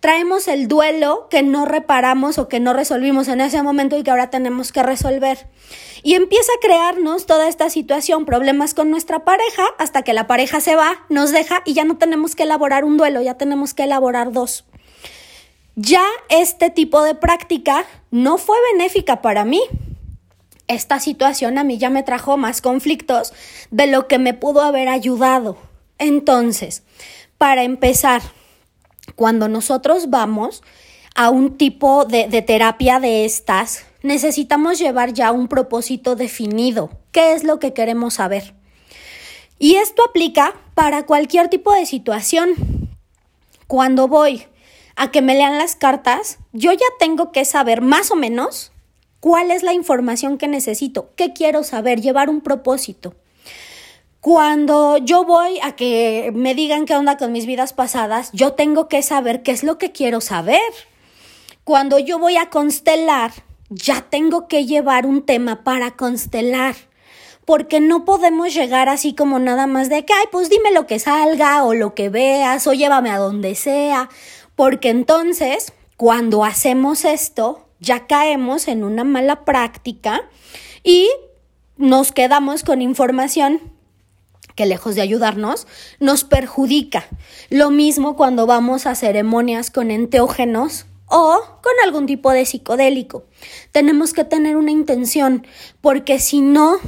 Traemos 0.00 0.48
el 0.48 0.68
duelo 0.68 1.28
que 1.30 1.42
no 1.42 1.64
reparamos 1.64 2.38
o 2.38 2.48
que 2.48 2.60
no 2.60 2.72
resolvimos 2.72 3.28
en 3.28 3.40
ese 3.40 3.62
momento 3.62 3.96
y 3.96 4.02
que 4.02 4.10
ahora 4.10 4.30
tenemos 4.30 4.72
que 4.72 4.82
resolver. 4.82 5.48
Y 6.02 6.14
empieza 6.14 6.50
a 6.52 6.60
crearnos 6.60 7.26
toda 7.26 7.48
esta 7.48 7.70
situación, 7.70 8.24
problemas 8.24 8.74
con 8.74 8.90
nuestra 8.90 9.24
pareja, 9.24 9.64
hasta 9.78 10.02
que 10.02 10.12
la 10.12 10.26
pareja 10.26 10.60
se 10.60 10.76
va, 10.76 11.04
nos 11.08 11.32
deja 11.32 11.62
y 11.64 11.74
ya 11.74 11.84
no 11.84 11.96
tenemos 11.96 12.36
que 12.36 12.44
elaborar 12.44 12.84
un 12.84 12.96
duelo, 12.96 13.22
ya 13.22 13.34
tenemos 13.34 13.74
que 13.74 13.84
elaborar 13.84 14.32
dos. 14.32 14.64
Ya 15.74 16.04
este 16.28 16.70
tipo 16.70 17.02
de 17.02 17.14
práctica 17.14 17.84
no 18.10 18.38
fue 18.38 18.56
benéfica 18.72 19.20
para 19.20 19.44
mí. 19.44 19.60
Esta 20.68 20.98
situación 21.00 21.58
a 21.58 21.64
mí 21.64 21.78
ya 21.78 21.90
me 21.90 22.02
trajo 22.02 22.36
más 22.36 22.60
conflictos 22.60 23.32
de 23.70 23.86
lo 23.86 24.08
que 24.08 24.18
me 24.18 24.34
pudo 24.34 24.62
haber 24.62 24.88
ayudado. 24.88 25.56
Entonces, 25.98 26.82
para 27.38 27.62
empezar, 27.62 28.22
cuando 29.14 29.48
nosotros 29.48 30.10
vamos 30.10 30.62
a 31.14 31.30
un 31.30 31.56
tipo 31.56 32.04
de, 32.04 32.26
terapia 32.42 33.00
de 33.00 33.24
estas, 33.24 33.86
necesitamos 34.02 34.78
llevar 34.78 35.14
ya 35.14 35.32
un 35.32 35.48
propósito 35.48 36.16
definido. 36.16 36.90
¿Qué 37.12 37.32
es 37.32 37.44
lo 37.44 37.58
que 37.58 37.72
queremos 37.72 38.14
saber? 38.14 38.54
Y 39.58 39.76
esto 39.76 40.04
aplica 40.06 40.54
para 40.74 41.06
cualquier 41.06 41.48
tipo 41.48 41.72
de 41.72 41.86
situación. 41.86 42.54
Cuando 43.66 44.08
voy 44.08 44.44
a 44.96 45.10
que 45.10 45.22
me 45.22 45.34
lean 45.34 45.56
las 45.56 45.76
cartas, 45.76 46.38
yo 46.52 46.72
ya 46.72 46.86
tengo 46.98 47.32
que 47.32 47.44
saber 47.46 47.80
más 47.80 48.10
o 48.10 48.16
menos 48.16 48.72
cuál 49.20 49.50
es 49.50 49.62
la 49.62 49.72
información 49.72 50.36
que 50.36 50.48
necesito, 50.48 51.10
qué 51.16 51.32
quiero 51.32 51.64
saber, 51.64 52.02
llevar 52.02 52.28
un 52.28 52.42
propósito. 52.42 53.14
Cuando 54.26 54.96
yo 54.96 55.24
voy 55.24 55.60
a 55.62 55.76
que 55.76 56.32
me 56.34 56.56
digan 56.56 56.84
qué 56.84 56.96
onda 56.96 57.16
con 57.16 57.30
mis 57.30 57.46
vidas 57.46 57.72
pasadas, 57.72 58.30
yo 58.32 58.54
tengo 58.54 58.88
que 58.88 59.00
saber 59.02 59.44
qué 59.44 59.52
es 59.52 59.62
lo 59.62 59.78
que 59.78 59.92
quiero 59.92 60.20
saber. 60.20 60.58
Cuando 61.62 62.00
yo 62.00 62.18
voy 62.18 62.36
a 62.36 62.50
constelar, 62.50 63.30
ya 63.68 64.00
tengo 64.00 64.48
que 64.48 64.66
llevar 64.66 65.06
un 65.06 65.22
tema 65.22 65.62
para 65.62 65.92
constelar. 65.92 66.74
Porque 67.44 67.78
no 67.78 68.04
podemos 68.04 68.52
llegar 68.52 68.88
así 68.88 69.14
como 69.14 69.38
nada 69.38 69.68
más 69.68 69.88
de 69.88 70.04
que, 70.04 70.12
ay, 70.12 70.26
pues 70.32 70.50
dime 70.50 70.72
lo 70.72 70.88
que 70.88 70.98
salga 70.98 71.62
o 71.62 71.72
lo 71.72 71.94
que 71.94 72.08
veas 72.08 72.66
o 72.66 72.72
llévame 72.72 73.10
a 73.10 73.18
donde 73.18 73.54
sea. 73.54 74.08
Porque 74.56 74.88
entonces, 74.88 75.72
cuando 75.96 76.44
hacemos 76.44 77.04
esto, 77.04 77.68
ya 77.78 78.08
caemos 78.08 78.66
en 78.66 78.82
una 78.82 79.04
mala 79.04 79.44
práctica 79.44 80.28
y 80.82 81.08
nos 81.76 82.10
quedamos 82.10 82.64
con 82.64 82.82
información 82.82 83.75
que 84.56 84.66
lejos 84.66 84.96
de 84.96 85.02
ayudarnos, 85.02 85.68
nos 86.00 86.24
perjudica. 86.24 87.06
Lo 87.50 87.70
mismo 87.70 88.16
cuando 88.16 88.46
vamos 88.46 88.86
a 88.86 88.96
ceremonias 88.96 89.70
con 89.70 89.92
enteógenos 89.92 90.86
o 91.06 91.40
con 91.62 91.72
algún 91.84 92.06
tipo 92.06 92.32
de 92.32 92.44
psicodélico. 92.44 93.24
Tenemos 93.70 94.12
que 94.12 94.24
tener 94.24 94.56
una 94.56 94.72
intención, 94.72 95.46
porque 95.80 96.18
si 96.18 96.40
no, 96.40 96.78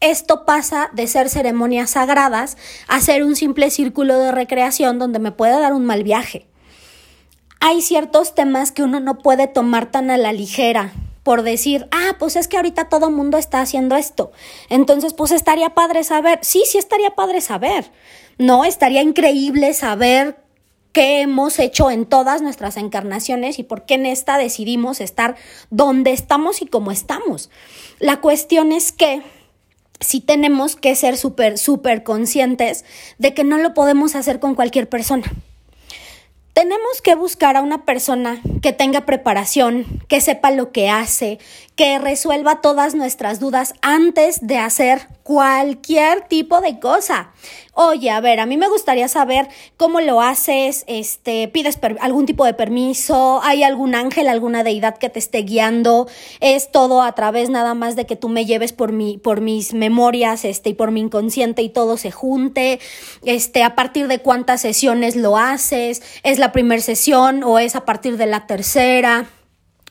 esto 0.00 0.46
pasa 0.46 0.88
de 0.94 1.06
ser 1.06 1.28
ceremonias 1.28 1.90
sagradas 1.90 2.56
a 2.88 3.00
ser 3.00 3.22
un 3.22 3.36
simple 3.36 3.70
círculo 3.70 4.18
de 4.18 4.32
recreación 4.32 4.98
donde 4.98 5.18
me 5.18 5.32
puede 5.32 5.60
dar 5.60 5.74
un 5.74 5.84
mal 5.84 6.02
viaje. 6.02 6.46
Hay 7.60 7.82
ciertos 7.82 8.34
temas 8.34 8.72
que 8.72 8.82
uno 8.82 9.00
no 9.00 9.18
puede 9.18 9.46
tomar 9.46 9.90
tan 9.90 10.10
a 10.10 10.16
la 10.16 10.32
ligera, 10.32 10.94
por 11.22 11.42
decir, 11.42 11.86
ah, 11.90 12.16
pues 12.18 12.36
es 12.36 12.48
que 12.48 12.56
ahorita 12.56 12.88
todo 12.88 13.10
mundo 13.10 13.38
está 13.38 13.60
haciendo 13.60 13.96
esto. 13.96 14.32
Entonces, 14.68 15.14
pues 15.14 15.32
estaría 15.32 15.70
padre 15.70 16.04
saber. 16.04 16.38
Sí, 16.42 16.62
sí 16.66 16.78
estaría 16.78 17.10
padre 17.10 17.40
saber. 17.40 17.90
No, 18.38 18.64
estaría 18.64 19.02
increíble 19.02 19.74
saber 19.74 20.42
qué 20.92 21.20
hemos 21.20 21.58
hecho 21.58 21.90
en 21.90 22.06
todas 22.06 22.42
nuestras 22.42 22.76
encarnaciones 22.76 23.58
y 23.58 23.62
por 23.62 23.84
qué 23.84 23.94
en 23.94 24.06
esta 24.06 24.38
decidimos 24.38 25.00
estar 25.00 25.36
donde 25.70 26.12
estamos 26.12 26.62
y 26.62 26.66
cómo 26.66 26.90
estamos. 26.90 27.50
La 27.98 28.20
cuestión 28.20 28.72
es 28.72 28.90
que 28.90 29.22
sí 30.00 30.20
tenemos 30.20 30.74
que 30.74 30.94
ser 30.94 31.16
súper, 31.16 31.58
súper 31.58 32.02
conscientes 32.02 32.84
de 33.18 33.34
que 33.34 33.44
no 33.44 33.58
lo 33.58 33.74
podemos 33.74 34.16
hacer 34.16 34.40
con 34.40 34.54
cualquier 34.54 34.88
persona 34.88 35.30
tenemos 36.60 37.00
que 37.02 37.14
buscar 37.14 37.56
a 37.56 37.62
una 37.62 37.86
persona 37.86 38.38
que 38.60 38.74
tenga 38.74 39.06
preparación, 39.06 39.86
que 40.08 40.20
sepa 40.20 40.50
lo 40.50 40.72
que 40.72 40.90
hace, 40.90 41.38
que 41.74 41.98
resuelva 41.98 42.60
todas 42.60 42.94
nuestras 42.94 43.40
dudas 43.40 43.72
antes 43.80 44.46
de 44.46 44.58
hacer 44.58 45.08
cualquier 45.22 46.20
tipo 46.28 46.60
de 46.60 46.78
cosa. 46.78 47.30
Oye, 47.82 48.10
a 48.10 48.20
ver, 48.20 48.40
a 48.40 48.44
mí 48.44 48.58
me 48.58 48.68
gustaría 48.68 49.08
saber 49.08 49.48
cómo 49.78 50.02
lo 50.02 50.20
haces, 50.20 50.84
este, 50.86 51.48
pides 51.48 51.78
algún 52.00 52.26
tipo 52.26 52.44
de 52.44 52.52
permiso, 52.52 53.40
hay 53.42 53.62
algún 53.62 53.94
ángel, 53.94 54.28
alguna 54.28 54.62
deidad 54.62 54.98
que 54.98 55.08
te 55.08 55.18
esté 55.18 55.38
guiando, 55.38 56.06
es 56.40 56.70
todo 56.70 57.00
a 57.00 57.14
través 57.14 57.48
nada 57.48 57.72
más 57.72 57.96
de 57.96 58.04
que 58.04 58.16
tú 58.16 58.28
me 58.28 58.44
lleves 58.44 58.74
por 58.74 58.92
mi, 58.92 59.16
por 59.16 59.40
mis 59.40 59.72
memorias, 59.72 60.44
este, 60.44 60.68
y 60.68 60.74
por 60.74 60.90
mi 60.90 61.00
inconsciente 61.00 61.62
y 61.62 61.70
todo 61.70 61.96
se 61.96 62.10
junte, 62.10 62.80
este, 63.24 63.62
a 63.62 63.74
partir 63.74 64.08
de 64.08 64.18
cuántas 64.18 64.60
sesiones 64.60 65.16
lo 65.16 65.38
haces, 65.38 66.02
es 66.22 66.38
la 66.38 66.52
primera 66.52 66.82
sesión 66.82 67.42
o 67.42 67.58
es 67.58 67.76
a 67.76 67.86
partir 67.86 68.18
de 68.18 68.26
la 68.26 68.46
tercera 68.46 69.26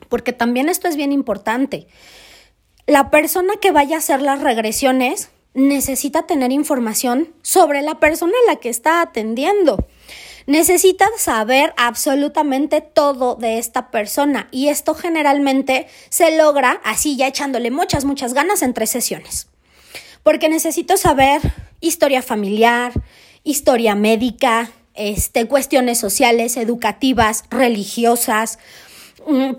porque 0.09 0.31
también 0.31 0.69
esto 0.69 0.87
es 0.87 0.95
bien 0.95 1.11
importante. 1.11 1.87
La 2.85 3.09
persona 3.09 3.53
que 3.59 3.71
vaya 3.71 3.95
a 3.95 3.99
hacer 3.99 4.21
las 4.21 4.41
regresiones 4.41 5.31
necesita 5.53 6.23
tener 6.27 6.51
información 6.51 7.33
sobre 7.41 7.81
la 7.81 7.99
persona 7.99 8.33
a 8.47 8.51
la 8.51 8.59
que 8.59 8.69
está 8.69 9.01
atendiendo. 9.01 9.87
Necesita 10.45 11.07
saber 11.17 11.73
absolutamente 11.77 12.81
todo 12.81 13.35
de 13.35 13.59
esta 13.59 13.91
persona 13.91 14.47
y 14.51 14.69
esto 14.69 14.95
generalmente 14.95 15.87
se 16.09 16.35
logra 16.37 16.81
así 16.83 17.17
ya 17.17 17.27
echándole 17.27 17.69
muchas, 17.71 18.05
muchas 18.05 18.33
ganas 18.33 18.61
en 18.61 18.73
tres 18.73 18.89
sesiones. 18.89 19.47
Porque 20.23 20.49
necesito 20.49 20.97
saber 20.97 21.41
historia 21.81 22.21
familiar, 22.21 22.93
historia 23.43 23.95
médica, 23.95 24.71
este, 24.95 25.47
cuestiones 25.47 25.97
sociales, 25.97 26.57
educativas, 26.57 27.45
religiosas, 27.49 28.59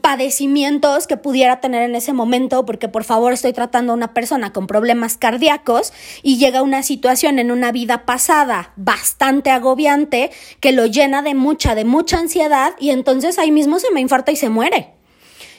padecimientos 0.01 1.07
que 1.07 1.17
pudiera 1.17 1.61
tener 1.61 1.83
en 1.83 1.95
ese 1.95 2.13
momento, 2.13 2.65
porque 2.67 2.89
por 2.89 3.05
favor 3.05 3.33
estoy 3.33 3.53
tratando 3.53 3.93
a 3.93 3.97
una 3.97 4.15
persona 4.15 4.53
con 4.53 4.67
problemas 4.67 5.17
cardíacos 5.17 5.93
y 6.23 6.39
llega 6.39 6.63
una 6.63 6.83
situación 6.83 7.39
en 7.39 7.51
una 7.51 7.73
vida 7.73 8.05
pasada 8.07 8.73
bastante 8.77 9.51
agobiante 9.51 10.31
que 10.61 10.73
lo 10.73 10.87
llena 10.87 11.23
de 11.23 11.35
mucha, 11.35 11.75
de 11.75 11.85
mucha 11.85 12.19
ansiedad 12.19 12.75
y 12.79 12.91
entonces 12.91 13.39
ahí 13.39 13.53
mismo 13.53 13.79
se 13.79 13.91
me 13.91 14.01
infarta 14.01 14.33
y 14.33 14.37
se 14.37 14.49
muere. 14.49 14.95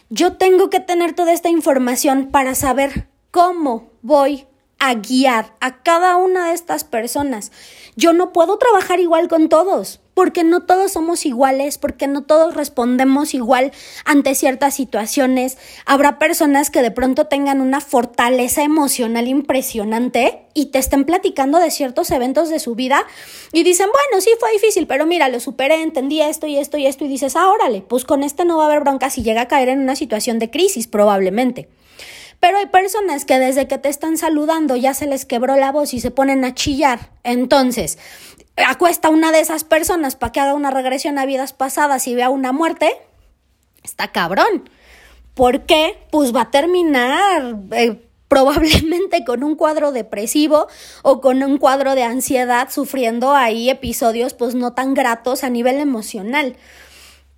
Yo 0.10 0.34
tengo 0.34 0.70
que 0.70 0.82
tener 0.82 1.14
toda 1.14 1.32
esta 1.32 1.50
información 1.50 2.28
para 2.32 2.54
saber 2.56 3.08
cómo 3.32 3.92
voy 4.02 4.46
a 4.78 4.96
guiar 4.96 5.56
a 5.62 5.84
cada 5.84 6.18
una 6.18 6.48
de 6.48 6.54
estas 6.54 6.84
personas. 6.84 7.52
Yo 7.96 8.14
no 8.14 8.34
puedo 8.34 8.58
trabajar 8.58 9.00
igual 9.00 9.28
con 9.28 9.48
todos 9.48 10.02
porque 10.22 10.44
no 10.44 10.62
todos 10.62 10.92
somos 10.92 11.26
iguales, 11.26 11.80
porque 11.80 12.06
no 12.06 12.22
todos 12.22 12.54
respondemos 12.54 13.34
igual 13.34 13.72
ante 14.06 14.36
ciertas 14.36 14.76
situaciones. 14.76 15.58
Habrá 15.88 16.20
personas 16.20 16.70
que 16.70 16.84
de 16.84 16.92
pronto 16.92 17.26
tengan 17.26 17.60
una 17.60 17.82
fortaleza 17.82 18.62
emocional 18.62 19.28
impresionante 19.28 20.44
y 20.54 20.68
te 20.68 20.78
estén 20.78 21.06
platicando 21.06 21.58
de 21.58 21.72
ciertos 21.72 22.12
eventos 22.12 22.52
de 22.52 22.60
su 22.60 22.76
vida 22.76 23.04
y 23.52 23.64
dicen, 23.64 23.88
bueno, 23.88 24.22
sí 24.22 24.30
fue 24.40 24.52
difícil, 24.52 24.86
pero 24.86 25.08
mira, 25.08 25.28
lo 25.28 25.40
superé, 25.40 25.82
entendí 25.82 26.22
esto 26.22 26.46
y 26.46 26.58
esto 26.58 26.78
y 26.78 26.86
esto 26.86 27.04
y 27.04 27.08
dices, 27.08 27.36
ah, 27.36 27.50
órale, 27.50 27.82
pues 27.82 28.06
con 28.06 28.22
este 28.22 28.46
no 28.46 28.58
va 28.58 28.66
a 28.66 28.68
haber 28.68 28.82
bronca 28.82 29.10
si 29.10 29.24
llega 29.24 29.42
a 29.42 29.48
caer 29.48 29.70
en 29.70 29.80
una 29.80 29.96
situación 29.96 30.38
de 30.38 30.52
crisis 30.52 30.86
probablemente. 30.86 31.68
Pero 32.40 32.58
hay 32.58 32.68
personas 32.68 33.26
que 33.26 33.40
desde 33.40 33.68
que 33.68 33.80
te 33.80 33.90
están 33.90 34.18
saludando 34.18 34.76
ya 34.76 34.94
se 34.94 35.08
les 35.08 35.26
quebró 35.26 35.56
la 35.56 35.72
voz 35.72 35.96
y 35.96 36.00
se 36.00 36.12
ponen 36.12 36.44
a 36.44 36.56
chillar. 36.56 37.12
Entonces, 37.24 38.00
acuesta 38.58 39.08
a 39.08 39.12
una 39.12 39.32
de 39.32 39.40
esas 39.40 39.64
personas 39.64 40.16
para 40.16 40.32
que 40.32 40.40
haga 40.40 40.54
una 40.54 40.72
regresión 40.72 41.18
a 41.18 41.26
vidas 41.26 41.54
pasadas 41.54 42.08
y 42.08 42.16
vea 42.16 42.30
una 42.30 42.52
muerte, 42.52 42.98
está 43.84 44.10
cabrón. 44.12 44.70
¿Por 45.34 45.66
qué? 45.66 45.98
Pues 46.12 46.36
va 46.36 46.42
a 46.42 46.52
terminar 46.52 47.56
eh, 47.72 48.02
probablemente 48.28 49.24
con 49.26 49.44
un 49.44 49.56
cuadro 49.56 49.92
depresivo 49.92 50.68
o 51.04 51.22
con 51.22 51.44
un 51.44 51.58
cuadro 51.58 51.96
de 51.96 52.04
ansiedad, 52.04 52.70
sufriendo 52.70 53.34
ahí 53.34 53.70
episodios 53.70 54.34
pues 54.34 54.56
no 54.56 54.74
tan 54.74 54.94
gratos 54.94 55.44
a 55.44 55.50
nivel 55.50 55.78
emocional. 55.78 56.56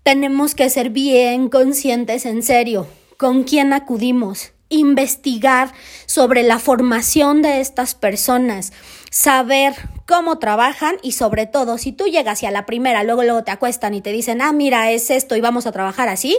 Tenemos 0.03 0.53
que 0.53 0.69
ser 0.69 0.89
bien 0.89 1.49
conscientes 1.49 2.25
en 2.25 2.43
serio 2.43 2.87
con 3.17 3.43
quién 3.43 3.73
acudimos, 3.73 4.51
investigar 4.69 5.71
sobre 6.05 6.43
la 6.43 6.59
formación 6.59 7.41
de 7.41 7.61
estas 7.61 7.95
personas, 7.95 8.73
saber 9.13 9.75
cómo 10.07 10.39
trabajan 10.39 10.95
y 11.03 11.11
sobre 11.11 11.45
todo 11.45 11.77
si 11.77 11.91
tú 11.91 12.07
llegas 12.07 12.41
y 12.41 12.47
a 12.47 12.51
la 12.51 12.65
primera 12.65 13.03
luego 13.03 13.21
luego 13.21 13.43
te 13.43 13.51
acuestan 13.51 13.93
y 13.93 14.01
te 14.01 14.11
dicen, 14.11 14.41
"Ah, 14.41 14.51
mira, 14.53 14.89
es 14.89 15.11
esto 15.11 15.35
y 15.35 15.41
vamos 15.41 15.67
a 15.67 15.71
trabajar 15.71 16.09
así", 16.09 16.35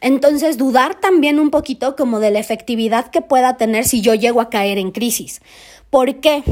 entonces 0.00 0.56
dudar 0.56 0.98
también 0.98 1.38
un 1.38 1.50
poquito 1.50 1.96
como 1.96 2.20
de 2.20 2.30
la 2.30 2.38
efectividad 2.38 3.10
que 3.10 3.20
pueda 3.20 3.58
tener 3.58 3.84
si 3.84 4.00
yo 4.00 4.14
llego 4.14 4.40
a 4.40 4.48
caer 4.48 4.78
en 4.78 4.90
crisis. 4.90 5.42
¿Por 5.90 6.20
qué? 6.20 6.42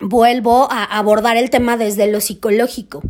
Vuelvo 0.00 0.66
a 0.72 0.82
abordar 0.82 1.36
el 1.36 1.50
tema 1.50 1.76
desde 1.76 2.10
lo 2.10 2.20
psicológico. 2.20 3.00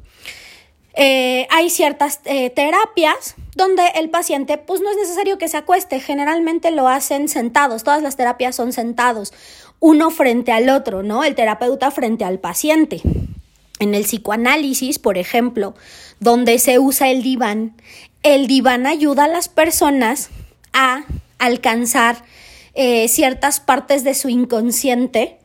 Eh, 0.95 1.47
hay 1.51 1.71
ciertas 1.71 2.21
eh, 2.25 2.51
terapias 2.51 3.37
donde 3.55 3.87
el 3.95 4.11
paciente 4.11 4.59
pues 4.59 4.81
no 4.81 4.90
es 4.90 4.97
necesario 4.97 5.38
que 5.38 5.49
se 5.49 5.57
acueste, 5.57 6.01
generalmente 6.01 6.71
lo 6.73 6.88
hacen 6.88 7.29
sentados, 7.29 7.85
todas 7.85 8.03
las 8.03 8.16
terapias 8.16 8.57
son 8.57 8.73
sentados, 8.73 9.33
uno 9.81 10.11
frente 10.11 10.53
al 10.53 10.69
otro, 10.69 11.03
¿no? 11.03 11.25
El 11.25 11.35
terapeuta 11.35 11.90
frente 11.90 12.25
al 12.25 12.38
paciente. 12.38 13.01
En 13.79 13.95
el 13.95 14.05
psicoanálisis, 14.05 14.99
por 14.99 15.19
ejemplo, 15.19 15.75
donde 16.21 16.59
se 16.59 16.79
usa 16.79 17.11
el 17.11 17.23
diván, 17.23 17.75
el 18.23 18.47
diván 18.47 18.87
ayuda 18.87 19.25
a 19.25 19.29
las 19.29 19.49
personas 19.49 20.29
a 20.73 21.05
alcanzar 21.38 22.23
eh, 22.75 23.09
ciertas 23.09 23.59
partes 23.59 24.05
de 24.05 24.14
su 24.14 24.29
inconsciente 24.29 25.39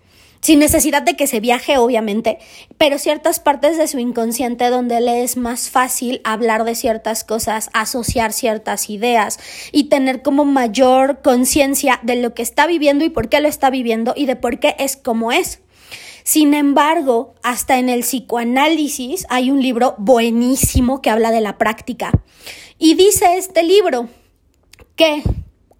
sin 0.45 0.59
necesidad 0.59 1.01
de 1.01 1.15
que 1.15 1.25
se 1.25 1.39
viaje, 1.39 1.79
obviamente, 1.79 2.37
pero 2.77 2.99
ciertas 2.99 3.39
partes 3.39 3.79
de 3.79 3.87
su 3.87 3.97
inconsciente 3.97 4.69
donde 4.69 5.01
le 5.01 5.23
es 5.23 5.37
más 5.37 5.71
fácil 5.71 6.21
hablar 6.23 6.65
de 6.65 6.75
ciertas 6.75 7.23
cosas, 7.23 7.71
asociar 7.73 8.31
ciertas 8.31 8.91
ideas 8.91 9.39
y 9.71 9.85
tener 9.85 10.21
como 10.21 10.45
mayor 10.45 11.23
conciencia 11.23 11.99
de 12.03 12.17
lo 12.17 12.35
que 12.35 12.43
está 12.43 12.67
viviendo 12.67 13.03
y 13.03 13.09
por 13.09 13.27
qué 13.27 13.39
lo 13.39 13.47
está 13.47 13.71
viviendo 13.71 14.13
y 14.15 14.27
de 14.27 14.35
por 14.35 14.59
qué 14.59 14.75
es 14.77 14.97
como 14.97 15.31
es. 15.31 15.61
Sin 16.23 16.53
embargo, 16.53 17.33
hasta 17.41 17.79
en 17.79 17.89
el 17.89 18.01
psicoanálisis 18.01 19.25
hay 19.31 19.49
un 19.49 19.63
libro 19.63 19.95
buenísimo 19.97 21.01
que 21.01 21.09
habla 21.09 21.31
de 21.31 21.41
la 21.41 21.57
práctica. 21.57 22.11
Y 22.77 22.93
dice 22.93 23.37
este 23.37 23.63
libro 23.63 24.09
que 24.95 25.23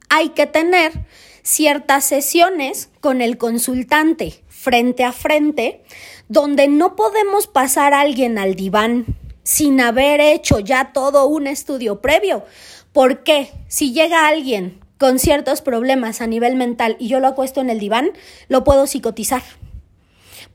hay 0.10 0.30
que 0.30 0.47
tener 0.47 1.06
ciertas 1.43 2.04
sesiones 2.06 2.89
con 2.99 3.21
el 3.21 3.38
consultante 3.38 4.43
frente 4.65 5.04
a 5.04 5.12
frente, 5.12 5.84
donde 6.28 6.67
no 6.67 6.95
podemos 6.95 7.45
pasar 7.45 7.93
a 7.93 8.01
alguien 8.01 8.39
al 8.39 8.56
diván 8.56 9.06
sin 9.43 9.80
haber 9.80 10.19
hecho 10.19 10.58
ya 10.60 10.91
todo 10.91 11.28
un 11.28 11.45
estudio 11.45 12.01
previo. 12.01 12.43
Porque 12.91 13.51
si 13.67 13.93
llega 13.93 14.28
alguien 14.28 14.80
con 14.97 15.19
ciertos 15.19 15.62
problemas 15.62 16.19
a 16.19 16.25
nivel 16.25 16.56
mental 16.56 16.97
y 16.99 17.10
yo 17.10 17.19
lo 17.19 17.28
acuesto 17.28 17.62
en 17.62 17.69
el 17.69 17.80
diván, 17.80 18.10
lo 18.47 18.63
puedo 18.63 18.88
psicotizar 18.88 19.43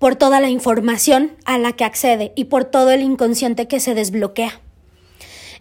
por 0.01 0.17
toda 0.17 0.41
la 0.41 0.49
información 0.49 1.37
a 1.45 1.59
la 1.59 1.73
que 1.73 1.85
accede 1.85 2.33
y 2.35 2.47
por 2.47 2.65
todo 2.65 2.91
el 2.91 3.03
inconsciente 3.03 3.69
que 3.69 3.79
se 3.79 3.95
desbloquea. 3.95 4.61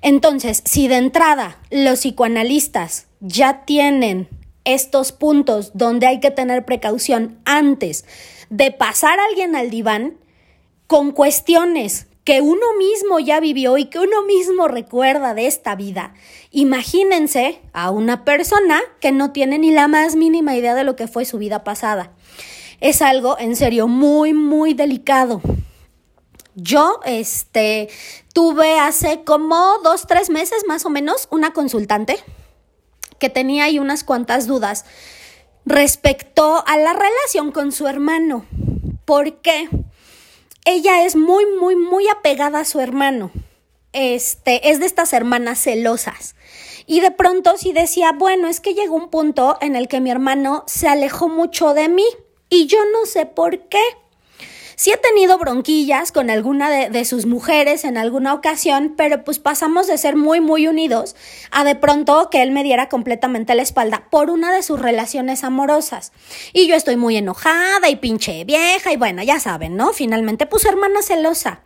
Entonces, 0.01 0.63
si 0.65 0.87
de 0.87 0.95
entrada 0.95 1.59
los 1.69 1.99
psicoanalistas 1.99 3.07
ya 3.19 3.65
tienen 3.65 4.27
estos 4.63 5.11
puntos 5.11 5.71
donde 5.73 6.07
hay 6.07 6.19
que 6.19 6.31
tener 6.31 6.65
precaución 6.65 7.39
antes 7.45 8.05
de 8.49 8.71
pasar 8.71 9.19
a 9.19 9.25
alguien 9.25 9.55
al 9.55 9.69
diván 9.69 10.17
con 10.87 11.11
cuestiones 11.11 12.07
que 12.23 12.41
uno 12.41 12.75
mismo 12.77 13.19
ya 13.19 13.39
vivió 13.39 13.77
y 13.77 13.85
que 13.85 13.99
uno 13.99 14.23
mismo 14.23 14.67
recuerda 14.67 15.33
de 15.33 15.47
esta 15.47 15.75
vida. 15.75 16.13
Imagínense 16.51 17.59
a 17.73 17.89
una 17.89 18.23
persona 18.23 18.81
que 18.99 19.11
no 19.11 19.31
tiene 19.31 19.57
ni 19.57 19.71
la 19.71 19.87
más 19.87 20.15
mínima 20.15 20.55
idea 20.55 20.75
de 20.75 20.83
lo 20.83 20.95
que 20.95 21.07
fue 21.07 21.25
su 21.25 21.37
vida 21.37 21.63
pasada. 21.63 22.11
Es 22.81 23.01
algo 23.01 23.37
en 23.39 23.55
serio 23.55 23.87
muy, 23.87 24.33
muy 24.33 24.73
delicado. 24.73 25.41
Yo, 26.55 26.99
este, 27.05 27.89
tuve 28.33 28.79
hace 28.79 29.23
como 29.23 29.79
dos, 29.83 30.05
tres 30.07 30.29
meses 30.29 30.65
más 30.67 30.85
o 30.85 30.89
menos 30.89 31.27
una 31.31 31.51
consultante 31.51 32.17
que 33.17 33.29
tenía 33.29 33.65
ahí 33.65 33.79
unas 33.79 34.03
cuantas 34.03 34.45
dudas 34.45 34.85
respecto 35.65 36.63
a 36.65 36.77
la 36.77 36.93
relación 36.93 37.51
con 37.51 37.71
su 37.71 37.87
hermano. 37.87 38.45
Porque 39.05 39.69
ella 40.65 41.03
es 41.03 41.15
muy, 41.15 41.45
muy, 41.59 41.75
muy 41.75 42.07
apegada 42.07 42.59
a 42.59 42.65
su 42.65 42.79
hermano. 42.79 43.31
Este, 43.91 44.69
es 44.69 44.79
de 44.79 44.85
estas 44.85 45.13
hermanas 45.13 45.59
celosas. 45.59 46.35
Y 46.85 47.01
de 47.01 47.11
pronto 47.11 47.57
sí 47.57 47.71
decía, 47.71 48.11
bueno, 48.11 48.47
es 48.47 48.59
que 48.59 48.73
llegó 48.73 48.95
un 48.95 49.09
punto 49.09 49.57
en 49.61 49.75
el 49.75 49.87
que 49.87 49.99
mi 49.99 50.09
hermano 50.09 50.63
se 50.67 50.87
alejó 50.87 51.29
mucho 51.29 51.73
de 51.73 51.87
mí 51.87 52.05
y 52.49 52.65
yo 52.65 52.79
no 52.91 53.05
sé 53.05 53.25
por 53.25 53.67
qué. 53.67 53.81
Sí 54.79 54.91
he 54.91 54.97
tenido 54.97 55.37
bronquillas 55.37 56.13
con 56.13 56.29
alguna 56.29 56.69
de, 56.69 56.89
de, 56.89 57.03
sus 57.03 57.25
mujeres 57.25 57.83
en 57.83 57.97
alguna 57.97 58.33
ocasión, 58.33 58.93
pero 58.95 59.25
pues 59.25 59.37
pasamos 59.37 59.87
de 59.87 59.97
ser 59.97 60.15
muy, 60.15 60.39
muy 60.39 60.69
unidos 60.69 61.17
a 61.51 61.65
de 61.65 61.75
pronto 61.75 62.29
que 62.29 62.41
él 62.41 62.51
me 62.51 62.63
diera 62.63 62.87
completamente 62.87 63.55
la 63.55 63.61
espalda 63.61 64.07
por 64.09 64.29
una 64.29 64.53
de 64.53 64.63
sus 64.63 64.81
relaciones 64.81 65.43
amorosas. 65.43 66.13
Y 66.53 66.65
yo 66.67 66.75
estoy 66.75 66.95
muy 66.95 67.17
enojada 67.17 67.89
y 67.89 67.97
pinche 67.97 68.45
vieja 68.45 68.93
y 68.93 68.95
bueno, 68.95 69.21
ya 69.21 69.41
saben, 69.41 69.75
¿no? 69.75 69.91
Finalmente, 69.91 70.45
pues 70.45 70.63
hermana 70.63 71.01
celosa. 71.01 71.61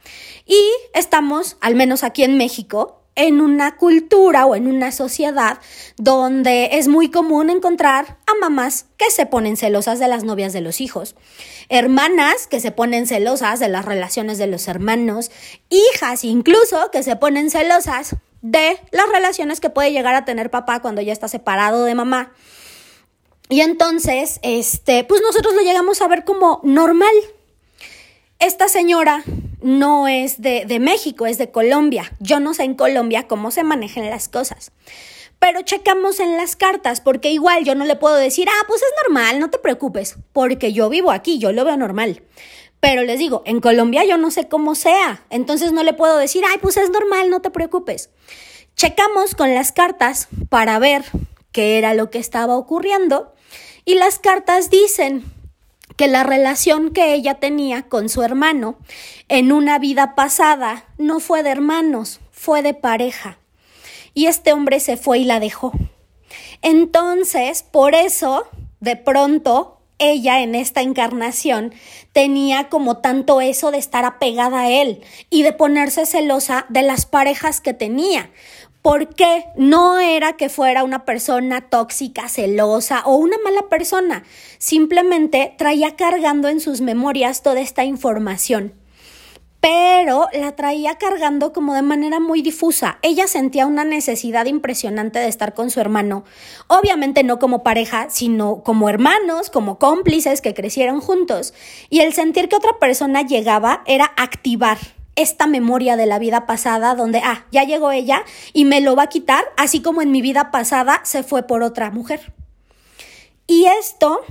Y 0.47 0.60
estamos, 0.95 1.58
al 1.62 1.76
menos 1.76 2.04
aquí 2.04 2.23
en 2.23 2.36
México, 2.36 3.03
en 3.15 3.41
una 3.41 3.76
cultura 3.76 4.45
o 4.45 4.56
en 4.56 4.67
una 4.67 4.91
sociedad 4.91 5.60
donde 5.97 6.69
es 6.73 6.88
muy 6.88 7.12
común 7.12 7.49
encontrar 7.49 8.17
a 8.26 8.34
mamás 8.39 8.86
que 8.97 9.12
se 9.12 9.26
ponen 9.26 9.58
celosas 9.58 9.99
de 9.99 10.08
las 10.08 10.23
novias 10.23 10.54
de 10.54 10.62
los 10.62 10.82
hijos, 10.82 11.15
hermanas 11.69 12.47
que 12.47 12.60
se 12.60 12.71
ponen 12.71 13.08
celosas 13.08 13.60
de 13.60 13.69
las 13.69 13.86
relaciones 13.86 14.38
de 14.38 14.47
los 14.47 14.67
hermanos, 14.67 15.32
hijas 15.69 16.23
incluso 16.23 16.89
que 16.91 17.04
se 17.04 17.15
ponen 17.15 17.52
celosas 17.52 18.15
de 18.41 18.78
las 18.91 19.08
relaciones 19.10 19.60
que 19.60 19.69
puede 19.69 19.91
llegar 19.91 20.15
a 20.15 20.26
tener 20.26 20.49
papá 20.49 20.82
cuando 20.82 21.02
ya 21.02 21.13
está 21.13 21.28
separado 21.28 21.86
de 21.86 21.95
mamá. 21.95 22.34
Y 23.49 23.62
entonces, 23.62 24.39
este, 24.41 25.04
pues 25.04 25.21
nosotros 25.21 25.54
lo 25.54 25.62
llegamos 25.62 26.02
a 26.02 26.08
ver 26.08 26.23
como 26.23 26.60
normal. 26.63 27.13
Esta 28.39 28.67
señora 28.67 29.23
no 29.63 30.08
es 30.08 30.41
de, 30.41 30.65
de, 30.65 30.80
México, 30.80 31.26
es 31.26 31.38
de 31.38 31.52
Colombia. 31.52 32.12
Yo 32.19 32.39
no 32.39 32.54
sé 32.54 32.63
en 32.63 32.76
Colombia 32.76 33.28
cómo 33.28 33.49
se 33.49 33.63
manejan 33.63 34.10
las 34.10 34.30
cosas. 34.30 34.71
Pero 35.39 35.62
checamos 35.62 36.19
en 36.19 36.38
las 36.38 36.56
cartas, 36.56 37.02
porque 37.02 37.32
igual 37.32 37.65
yo 37.65 37.76
no 37.76 37.86
le 37.86 37.95
puedo 37.95 38.15
decir, 38.15 38.47
ah, 38.49 38.65
pues 38.67 38.82
es 38.82 38.89
normal, 39.04 39.39
no 39.39 39.49
te 39.49 39.58
preocupes, 39.58 40.17
porque 40.32 40.71
yo 40.71 40.88
vivo 40.89 41.12
aquí, 41.12 41.38
yo 41.39 41.52
lo 41.52 41.65
veo 41.65 41.76
normal. 41.76 42.23
Pero 42.80 43.04
les 43.04 43.19
digo, 43.19 43.43
en 43.45 43.60
Colombia 43.62 44.06
yo 44.06 44.17
no 44.17 44.32
sé 44.32 44.47
cómo 44.47 44.76
sea, 44.76 45.26
entonces 45.30 45.71
no 45.71 45.84
le 45.84 45.93
puedo 45.93 46.17
decir, 46.17 46.43
ay, 46.49 46.58
pues 46.62 46.78
es 46.78 46.89
normal, 46.89 47.30
no 47.30 47.41
te 47.41 47.49
preocupes. 47.49 48.10
Checamos 48.76 49.36
con 49.36 49.54
las 49.54 49.71
cartas 49.71 50.28
para 50.49 50.80
ver 50.80 51.04
qué 51.52 51.78
era 51.78 51.93
lo 51.93 52.10
que 52.10 52.19
estaba 52.19 52.58
ocurriendo 52.58 53.34
y 53.86 53.95
las 53.95 54.19
cartas 54.19 54.69
dicen 54.69 55.23
que 55.96 56.08
la 56.08 56.24
relación 56.24 56.92
que 56.92 57.14
ella 57.14 57.36
tenía 57.36 57.84
con 57.84 58.10
su 58.10 58.24
hermano 58.24 58.78
en 59.30 59.52
una 59.52 59.80
vida 59.80 60.16
pasada 60.16 60.86
no 60.98 61.20
fue 61.20 61.44
de 61.44 61.52
hermanos, 61.52 62.20
fue 62.32 62.62
de 62.62 62.74
pareja. 62.74 63.38
Y 64.14 64.28
este 64.28 64.54
hombre 64.54 64.80
se 64.80 64.98
fue 64.98 65.20
y 65.20 65.26
la 65.26 65.40
dejó. 65.40 65.72
Entonces, 66.62 67.64
por 67.64 67.96
eso, 67.96 68.48
de 68.80 68.96
pronto, 68.96 69.80
ella 70.00 70.42
en 70.42 70.56
esta 70.56 70.82
encarnación 70.82 71.74
tenía 72.12 72.70
como 72.70 72.98
tanto 72.98 73.42
eso 73.42 73.72
de 73.72 73.78
estar 73.78 74.06
apegada 74.06 74.62
a 74.62 74.70
él 74.70 75.02
y 75.30 75.44
de 75.44 75.54
ponerse 75.54 76.06
celosa 76.06 76.66
de 76.70 76.82
las 76.82 77.06
parejas 77.06 77.62
que 77.62 77.74
tenía, 77.74 78.32
porque 78.84 79.46
no 79.56 79.98
era 79.98 80.34
que 80.34 80.50
fuera 80.50 80.84
una 80.84 81.06
persona 81.06 81.62
tóxica, 81.62 82.28
celosa 82.28 83.02
o 83.06 83.15
una 83.15 83.38
mala 83.41 83.69
persona, 83.69 84.24
simplemente 84.58 85.56
traía 85.58 85.96
cargando 85.96 86.50
en 86.50 86.60
sus 86.60 86.82
memorias 86.82 87.41
toda 87.41 87.62
esta 87.62 87.86
información. 87.86 88.74
Pero 89.62 90.28
la 90.34 90.58
traía 90.58 90.98
cargando 90.98 91.54
como 91.54 91.74
de 91.74 91.82
manera 91.82 92.19
muy 92.19 92.41
difusa. 92.41 93.00
Ella 93.02 93.28
sentía 93.28 93.65
una 93.65 93.86
necesidad 93.86 94.48
impresionante 94.48 95.19
de 95.19 95.30
estar 95.30 95.54
con 95.54 95.69
su 95.69 95.80
hermano. 95.80 96.26
Obviamente 96.67 97.24
no 97.24 97.39
como 97.39 97.63
pareja, 97.63 98.10
sino 98.10 98.63
como 98.63 98.89
hermanos, 98.89 99.50
como 99.50 99.80
cómplices 99.80 100.41
que 100.41 100.54
crecieron 100.54 101.00
juntos. 101.00 101.54
Y 101.89 102.02
el 102.02 102.12
sentir 102.12 102.50
que 102.50 102.58
otra 102.58 102.78
persona 102.78 103.22
llegaba 103.22 103.84
era 103.86 104.12
activar 104.17 104.78
esta 105.15 105.47
memoria 105.47 105.95
de 105.95 106.06
la 106.06 106.19
vida 106.19 106.45
pasada 106.45 106.95
donde, 106.95 107.19
ah, 107.23 107.45
ya 107.52 107.63
llegó 107.63 107.91
ella 107.91 108.23
y 108.54 108.65
me 108.65 108.82
lo 108.82 108.95
va 108.95 109.04
a 109.04 109.10
quitar, 109.10 109.43
así 109.58 109.82
como 109.82 110.02
en 110.02 110.12
mi 110.12 110.21
vida 110.21 110.52
pasada 110.52 111.02
se 111.04 111.23
fue 111.23 111.43
por 111.43 111.63
otra 111.63 111.91
mujer. 111.91 112.34
Y 113.47 113.65
esto, 113.80 114.21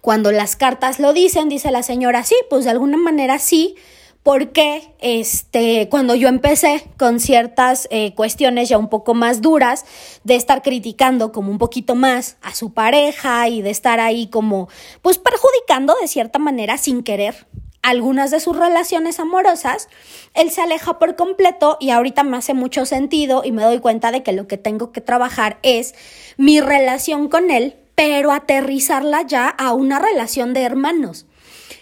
cuando 0.00 0.32
las 0.32 0.56
cartas 0.56 0.98
lo 0.98 1.12
dicen, 1.12 1.48
dice 1.48 1.70
la 1.70 1.82
señora, 1.82 2.24
sí, 2.24 2.36
pues 2.48 2.64
de 2.64 2.70
alguna 2.70 2.96
manera 2.96 3.38
sí, 3.38 3.76
porque 4.22 4.94
este, 5.00 5.88
cuando 5.88 6.14
yo 6.14 6.28
empecé 6.28 6.84
con 6.98 7.18
ciertas 7.18 7.88
eh, 7.90 8.14
cuestiones 8.14 8.68
ya 8.68 8.76
un 8.76 8.88
poco 8.88 9.14
más 9.14 9.40
duras, 9.40 9.84
de 10.24 10.36
estar 10.36 10.62
criticando 10.62 11.32
como 11.32 11.50
un 11.50 11.58
poquito 11.58 11.94
más 11.94 12.36
a 12.42 12.54
su 12.54 12.72
pareja 12.72 13.48
y 13.48 13.62
de 13.62 13.70
estar 13.70 14.00
ahí 14.00 14.28
como, 14.28 14.68
pues 15.02 15.18
perjudicando 15.18 15.94
de 16.00 16.08
cierta 16.08 16.38
manera 16.38 16.78
sin 16.78 17.02
querer 17.02 17.46
algunas 17.82 18.30
de 18.30 18.40
sus 18.40 18.56
relaciones 18.56 19.20
amorosas, 19.20 19.88
él 20.34 20.50
se 20.50 20.62
aleja 20.62 20.98
por 20.98 21.16
completo 21.16 21.76
y 21.80 21.90
ahorita 21.90 22.24
me 22.24 22.36
hace 22.36 22.54
mucho 22.54 22.84
sentido 22.86 23.42
y 23.44 23.52
me 23.52 23.62
doy 23.62 23.78
cuenta 23.78 24.10
de 24.10 24.22
que 24.22 24.32
lo 24.32 24.46
que 24.46 24.58
tengo 24.58 24.92
que 24.92 25.00
trabajar 25.00 25.58
es 25.62 25.94
mi 26.36 26.60
relación 26.60 27.28
con 27.28 27.50
él, 27.50 27.76
pero 27.94 28.32
aterrizarla 28.32 29.22
ya 29.22 29.48
a 29.48 29.72
una 29.72 29.98
relación 29.98 30.54
de 30.54 30.62
hermanos 30.62 31.27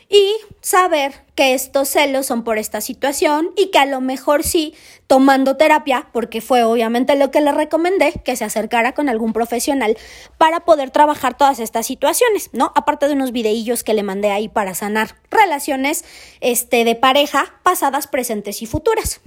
y 0.08 0.36
saber 0.60 1.24
que 1.34 1.54
estos 1.54 1.88
celos 1.88 2.26
son 2.26 2.44
por 2.44 2.58
esta 2.58 2.80
situación 2.80 3.50
y 3.56 3.70
que 3.70 3.78
a 3.78 3.86
lo 3.86 4.00
mejor 4.00 4.44
sí, 4.44 4.74
tomando 5.06 5.56
terapia, 5.56 6.08
porque 6.12 6.40
fue 6.40 6.62
obviamente 6.62 7.16
lo 7.16 7.30
que 7.30 7.40
le 7.40 7.52
recomendé, 7.52 8.12
que 8.24 8.36
se 8.36 8.44
acercara 8.44 8.92
con 8.92 9.08
algún 9.08 9.32
profesional 9.32 9.96
para 10.38 10.60
poder 10.60 10.90
trabajar 10.90 11.36
todas 11.36 11.58
estas 11.58 11.86
situaciones, 11.86 12.50
¿no? 12.52 12.72
Aparte 12.74 13.08
de 13.08 13.14
unos 13.14 13.32
videillos 13.32 13.82
que 13.82 13.94
le 13.94 14.02
mandé 14.02 14.30
ahí 14.30 14.48
para 14.48 14.74
sanar 14.74 15.16
relaciones 15.30 16.04
este, 16.40 16.84
de 16.84 16.94
pareja 16.94 17.54
pasadas, 17.62 18.06
presentes 18.06 18.62
y 18.62 18.66
futuras. 18.66 19.20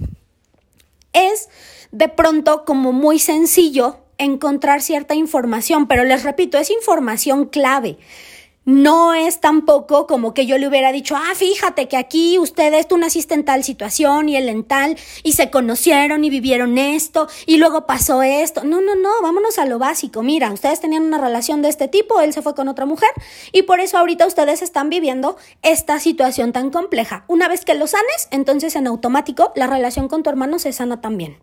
Es 1.12 1.48
de 1.92 2.08
pronto 2.08 2.64
como 2.64 2.92
muy 2.92 3.18
sencillo 3.18 3.98
encontrar 4.16 4.82
cierta 4.82 5.14
información, 5.14 5.88
pero 5.88 6.04
les 6.04 6.22
repito, 6.22 6.58
es 6.58 6.70
información 6.70 7.46
clave. 7.46 7.98
No 8.70 9.14
es 9.14 9.40
tampoco 9.40 10.06
como 10.06 10.32
que 10.32 10.46
yo 10.46 10.56
le 10.56 10.68
hubiera 10.68 10.92
dicho, 10.92 11.16
ah, 11.16 11.34
fíjate 11.34 11.88
que 11.88 11.96
aquí 11.96 12.38
ustedes, 12.38 12.86
tú 12.86 12.98
naciste 12.98 13.34
en 13.34 13.44
tal 13.44 13.64
situación 13.64 14.28
y 14.28 14.36
él 14.36 14.48
en 14.48 14.62
tal, 14.62 14.96
y 15.24 15.32
se 15.32 15.50
conocieron 15.50 16.22
y 16.22 16.30
vivieron 16.30 16.78
esto, 16.78 17.26
y 17.46 17.56
luego 17.56 17.84
pasó 17.84 18.22
esto. 18.22 18.62
No, 18.62 18.80
no, 18.80 18.94
no, 18.94 19.10
vámonos 19.22 19.58
a 19.58 19.66
lo 19.66 19.80
básico. 19.80 20.22
Mira, 20.22 20.52
ustedes 20.52 20.80
tenían 20.80 21.02
una 21.02 21.18
relación 21.18 21.62
de 21.62 21.68
este 21.68 21.88
tipo, 21.88 22.20
él 22.20 22.32
se 22.32 22.42
fue 22.42 22.54
con 22.54 22.68
otra 22.68 22.86
mujer, 22.86 23.10
y 23.50 23.62
por 23.62 23.80
eso 23.80 23.98
ahorita 23.98 24.24
ustedes 24.24 24.62
están 24.62 24.88
viviendo 24.88 25.36
esta 25.62 25.98
situación 25.98 26.52
tan 26.52 26.70
compleja. 26.70 27.24
Una 27.26 27.48
vez 27.48 27.64
que 27.64 27.74
lo 27.74 27.88
sanes, 27.88 28.28
entonces 28.30 28.76
en 28.76 28.86
automático 28.86 29.50
la 29.56 29.66
relación 29.66 30.06
con 30.06 30.22
tu 30.22 30.30
hermano 30.30 30.60
se 30.60 30.72
sana 30.72 31.00
también. 31.00 31.38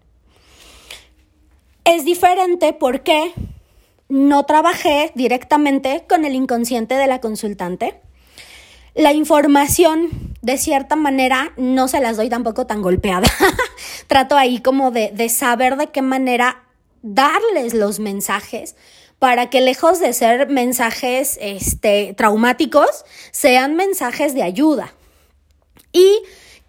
Es 1.84 2.06
diferente 2.06 2.72
porque 2.72 3.34
no 4.10 4.46
trabajé 4.46 5.12
directamente 5.16 6.06
con 6.08 6.26
el 6.26 6.36
inconsciente 6.36 6.96
de 6.96 7.08
la 7.08 7.22
consultante. 7.22 8.00
La 8.96 9.14
información, 9.14 10.10
de 10.42 10.58
cierta 10.58 10.96
manera, 10.96 11.54
no 11.58 11.88
se 11.88 12.00
las 12.00 12.18
doy 12.18 12.30
tampoco 12.30 12.66
tan 12.66 12.82
golpeada. 12.82 13.28
Trato 14.08 14.36
ahí 14.36 14.60
como 14.60 14.92
de, 14.92 15.12
de 15.14 15.30
saber 15.30 15.78
de 15.78 15.88
qué 15.88 16.02
manera 16.02 16.64
darles 17.04 17.74
los 17.74 18.00
mensajes 18.00 18.76
para 19.20 19.50
que 19.50 19.62
lejos 19.62 20.00
de 20.00 20.14
ser 20.14 20.48
mensajes 20.50 21.38
este, 21.42 22.14
traumáticos, 22.16 23.06
sean 23.32 23.76
mensajes 23.76 24.34
de 24.34 24.44
ayuda. 24.44 24.94
Y 25.92 26.22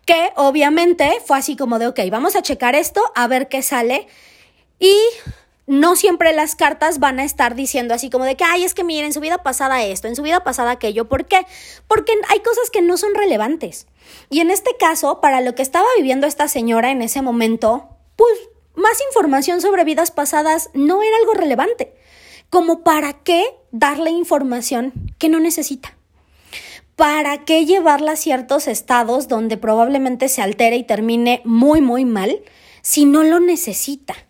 que 0.07 0.31
obviamente 0.37 1.11
fue 1.27 1.39
así 1.39 1.57
como 1.57 1.79
de, 1.79 1.89
ok, 1.89 2.01
vamos 2.11 2.37
a 2.37 2.43
checar 2.43 2.75
esto, 2.75 3.03
a 3.15 3.27
ver 3.27 3.49
qué 3.49 3.63
sale. 3.63 4.07
Y 4.81 4.95
no 5.69 5.97
siempre 5.97 6.33
las 6.33 6.57
cartas 6.57 6.99
van 6.99 7.21
a 7.21 7.25
estar 7.25 7.55
diciendo 7.55 7.93
así 7.93 8.09
como 8.09 8.25
de 8.25 8.37
que, 8.37 8.45
ay, 8.45 8.65
es 8.65 8.73
que 8.73 8.85
miren, 8.85 9.05
en 9.05 9.13
su 9.13 9.21
vida 9.21 9.43
pasada 9.43 9.85
esto, 9.85 10.09
en 10.09 10.17
su 10.17 10.23
vida 10.23 10.43
pasada 10.43 10.71
aquello. 10.71 11.09
¿Por 11.09 11.27
qué? 11.27 11.47
Porque 11.87 12.13
hay 12.31 12.41
cosas 12.41 12.71
que 12.71 12.81
no 12.81 12.97
son 12.97 13.15
relevantes. 13.15 13.87
Y 14.31 14.41
en 14.41 14.51
este 14.51 14.71
caso, 14.79 15.21
para 15.21 15.43
lo 15.43 15.55
que 15.55 15.61
estaba 15.61 15.87
viviendo 15.99 16.27
esta 16.27 16.49
señora 16.49 16.91
en 16.91 17.03
ese 17.03 17.21
momento, 17.21 17.87
pues 18.17 18.33
más 18.75 18.99
información 19.09 19.61
sobre 19.61 19.85
vidas 19.85 20.11
pasadas 20.11 20.71
no 20.73 21.03
era 21.03 21.17
algo 21.19 21.35
relevante. 21.35 21.93
Como 22.49 22.83
para 22.83 23.13
qué 23.13 23.45
darle 23.71 24.11
información 24.11 24.95
que 25.19 25.29
no 25.29 25.39
necesita. 25.39 25.99
¿Para 26.97 27.45
qué 27.45 27.67
llevarla 27.67 28.13
a 28.13 28.17
ciertos 28.17 28.69
estados 28.69 29.29
donde 29.29 29.59
probablemente 29.59 30.29
se 30.29 30.41
altere 30.41 30.77
y 30.77 30.85
termine 30.85 31.43
muy, 31.45 31.83
muy 31.83 32.07
mal 32.07 32.41
si 32.81 33.05
no 33.05 33.23
lo 33.23 33.39
necesita? 33.39 34.28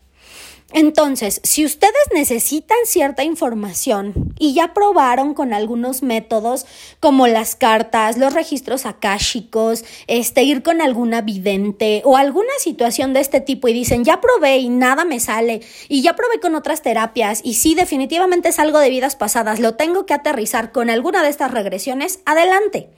Entonces, 0.74 1.40
si 1.44 1.64
ustedes 1.64 1.94
necesitan 2.12 2.76
cierta 2.84 3.24
información 3.24 4.34
y 4.38 4.52
ya 4.52 4.74
probaron 4.74 5.32
con 5.32 5.54
algunos 5.54 6.02
métodos 6.02 6.66
como 7.00 7.26
las 7.26 7.56
cartas, 7.56 8.18
los 8.18 8.34
registros 8.34 8.84
akáshicos, 8.84 9.84
este 10.08 10.42
ir 10.42 10.62
con 10.62 10.82
alguna 10.82 11.22
vidente 11.22 12.02
o 12.04 12.18
alguna 12.18 12.52
situación 12.58 13.14
de 13.14 13.20
este 13.20 13.40
tipo 13.40 13.68
y 13.68 13.72
dicen, 13.72 14.04
"Ya 14.04 14.20
probé 14.20 14.58
y 14.58 14.68
nada 14.68 15.06
me 15.06 15.20
sale" 15.20 15.62
y 15.88 16.02
ya 16.02 16.14
probé 16.14 16.38
con 16.38 16.54
otras 16.54 16.82
terapias 16.82 17.40
y 17.42 17.54
sí 17.54 17.74
definitivamente 17.74 18.50
es 18.50 18.58
algo 18.58 18.78
de 18.78 18.90
vidas 18.90 19.16
pasadas, 19.16 19.60
lo 19.60 19.74
tengo 19.74 20.04
que 20.04 20.12
aterrizar 20.12 20.70
con 20.70 20.90
alguna 20.90 21.22
de 21.22 21.30
estas 21.30 21.50
regresiones, 21.50 22.20
adelante. 22.26 22.90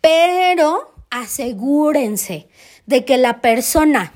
pero 0.00 0.92
asegúrense 1.10 2.48
de 2.86 3.04
que 3.04 3.18
la 3.18 3.40
persona 3.40 4.12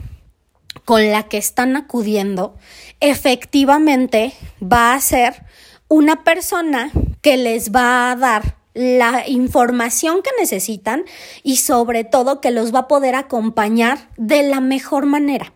con 0.86 1.10
la 1.10 1.24
que 1.24 1.36
están 1.36 1.76
acudiendo 1.76 2.54
efectivamente 3.00 4.32
va 4.62 4.94
a 4.94 5.00
ser 5.00 5.44
una 5.88 6.24
persona 6.24 6.90
que 7.20 7.36
les 7.36 7.72
va 7.72 8.10
a 8.10 8.16
dar 8.16 8.56
la 8.72 9.28
información 9.28 10.22
que 10.22 10.30
necesitan 10.38 11.04
y 11.42 11.56
sobre 11.56 12.04
todo 12.04 12.40
que 12.40 12.52
los 12.52 12.74
va 12.74 12.80
a 12.80 12.88
poder 12.88 13.16
acompañar 13.16 14.08
de 14.16 14.44
la 14.44 14.60
mejor 14.60 15.06
manera. 15.06 15.52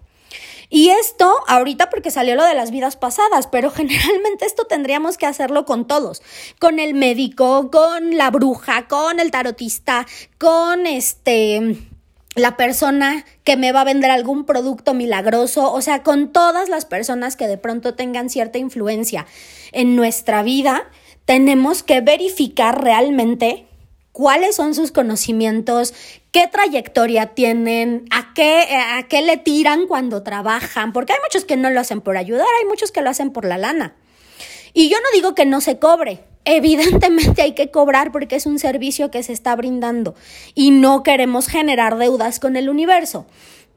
Y 0.68 0.90
esto 0.90 1.32
ahorita 1.46 1.90
porque 1.90 2.10
salió 2.10 2.34
lo 2.34 2.44
de 2.44 2.54
las 2.54 2.70
vidas 2.72 2.96
pasadas, 2.96 3.46
pero 3.46 3.70
generalmente 3.72 4.46
esto 4.46 4.64
tendríamos 4.64 5.16
que 5.16 5.26
hacerlo 5.26 5.64
con 5.64 5.86
todos, 5.86 6.22
con 6.58 6.80
el 6.80 6.94
médico, 6.94 7.70
con 7.70 8.16
la 8.16 8.30
bruja, 8.30 8.88
con 8.88 9.20
el 9.20 9.30
tarotista, 9.30 10.06
con 10.38 10.86
este 10.86 11.89
la 12.36 12.56
persona 12.56 13.24
que 13.44 13.56
me 13.56 13.72
va 13.72 13.80
a 13.80 13.84
vender 13.84 14.10
algún 14.10 14.44
producto 14.44 14.94
milagroso, 14.94 15.72
o 15.72 15.80
sea, 15.80 16.02
con 16.02 16.32
todas 16.32 16.68
las 16.68 16.84
personas 16.84 17.36
que 17.36 17.48
de 17.48 17.58
pronto 17.58 17.94
tengan 17.94 18.30
cierta 18.30 18.58
influencia 18.58 19.26
en 19.72 19.96
nuestra 19.96 20.42
vida, 20.42 20.88
tenemos 21.24 21.82
que 21.82 22.00
verificar 22.00 22.82
realmente 22.82 23.66
cuáles 24.12 24.56
son 24.56 24.74
sus 24.74 24.92
conocimientos, 24.92 25.94
qué 26.30 26.46
trayectoria 26.46 27.34
tienen, 27.34 28.04
a 28.10 28.32
qué, 28.34 28.66
a 28.70 29.06
qué 29.08 29.22
le 29.22 29.36
tiran 29.36 29.86
cuando 29.86 30.22
trabajan, 30.22 30.92
porque 30.92 31.12
hay 31.12 31.18
muchos 31.22 31.44
que 31.44 31.56
no 31.56 31.70
lo 31.70 31.80
hacen 31.80 32.00
por 32.00 32.16
ayudar, 32.16 32.46
hay 32.60 32.66
muchos 32.66 32.92
que 32.92 33.02
lo 33.02 33.10
hacen 33.10 33.30
por 33.30 33.44
la 33.44 33.58
lana. 33.58 33.96
Y 34.72 34.88
yo 34.88 34.98
no 34.98 35.10
digo 35.12 35.34
que 35.34 35.46
no 35.46 35.60
se 35.60 35.78
cobre, 35.78 36.24
evidentemente 36.44 37.42
hay 37.42 37.52
que 37.52 37.70
cobrar 37.70 38.12
porque 38.12 38.36
es 38.36 38.46
un 38.46 38.58
servicio 38.58 39.10
que 39.10 39.22
se 39.22 39.32
está 39.32 39.54
brindando 39.56 40.14
y 40.54 40.70
no 40.70 41.02
queremos 41.02 41.46
generar 41.48 41.98
deudas 41.98 42.40
con 42.40 42.56
el 42.56 42.68
universo. 42.68 43.26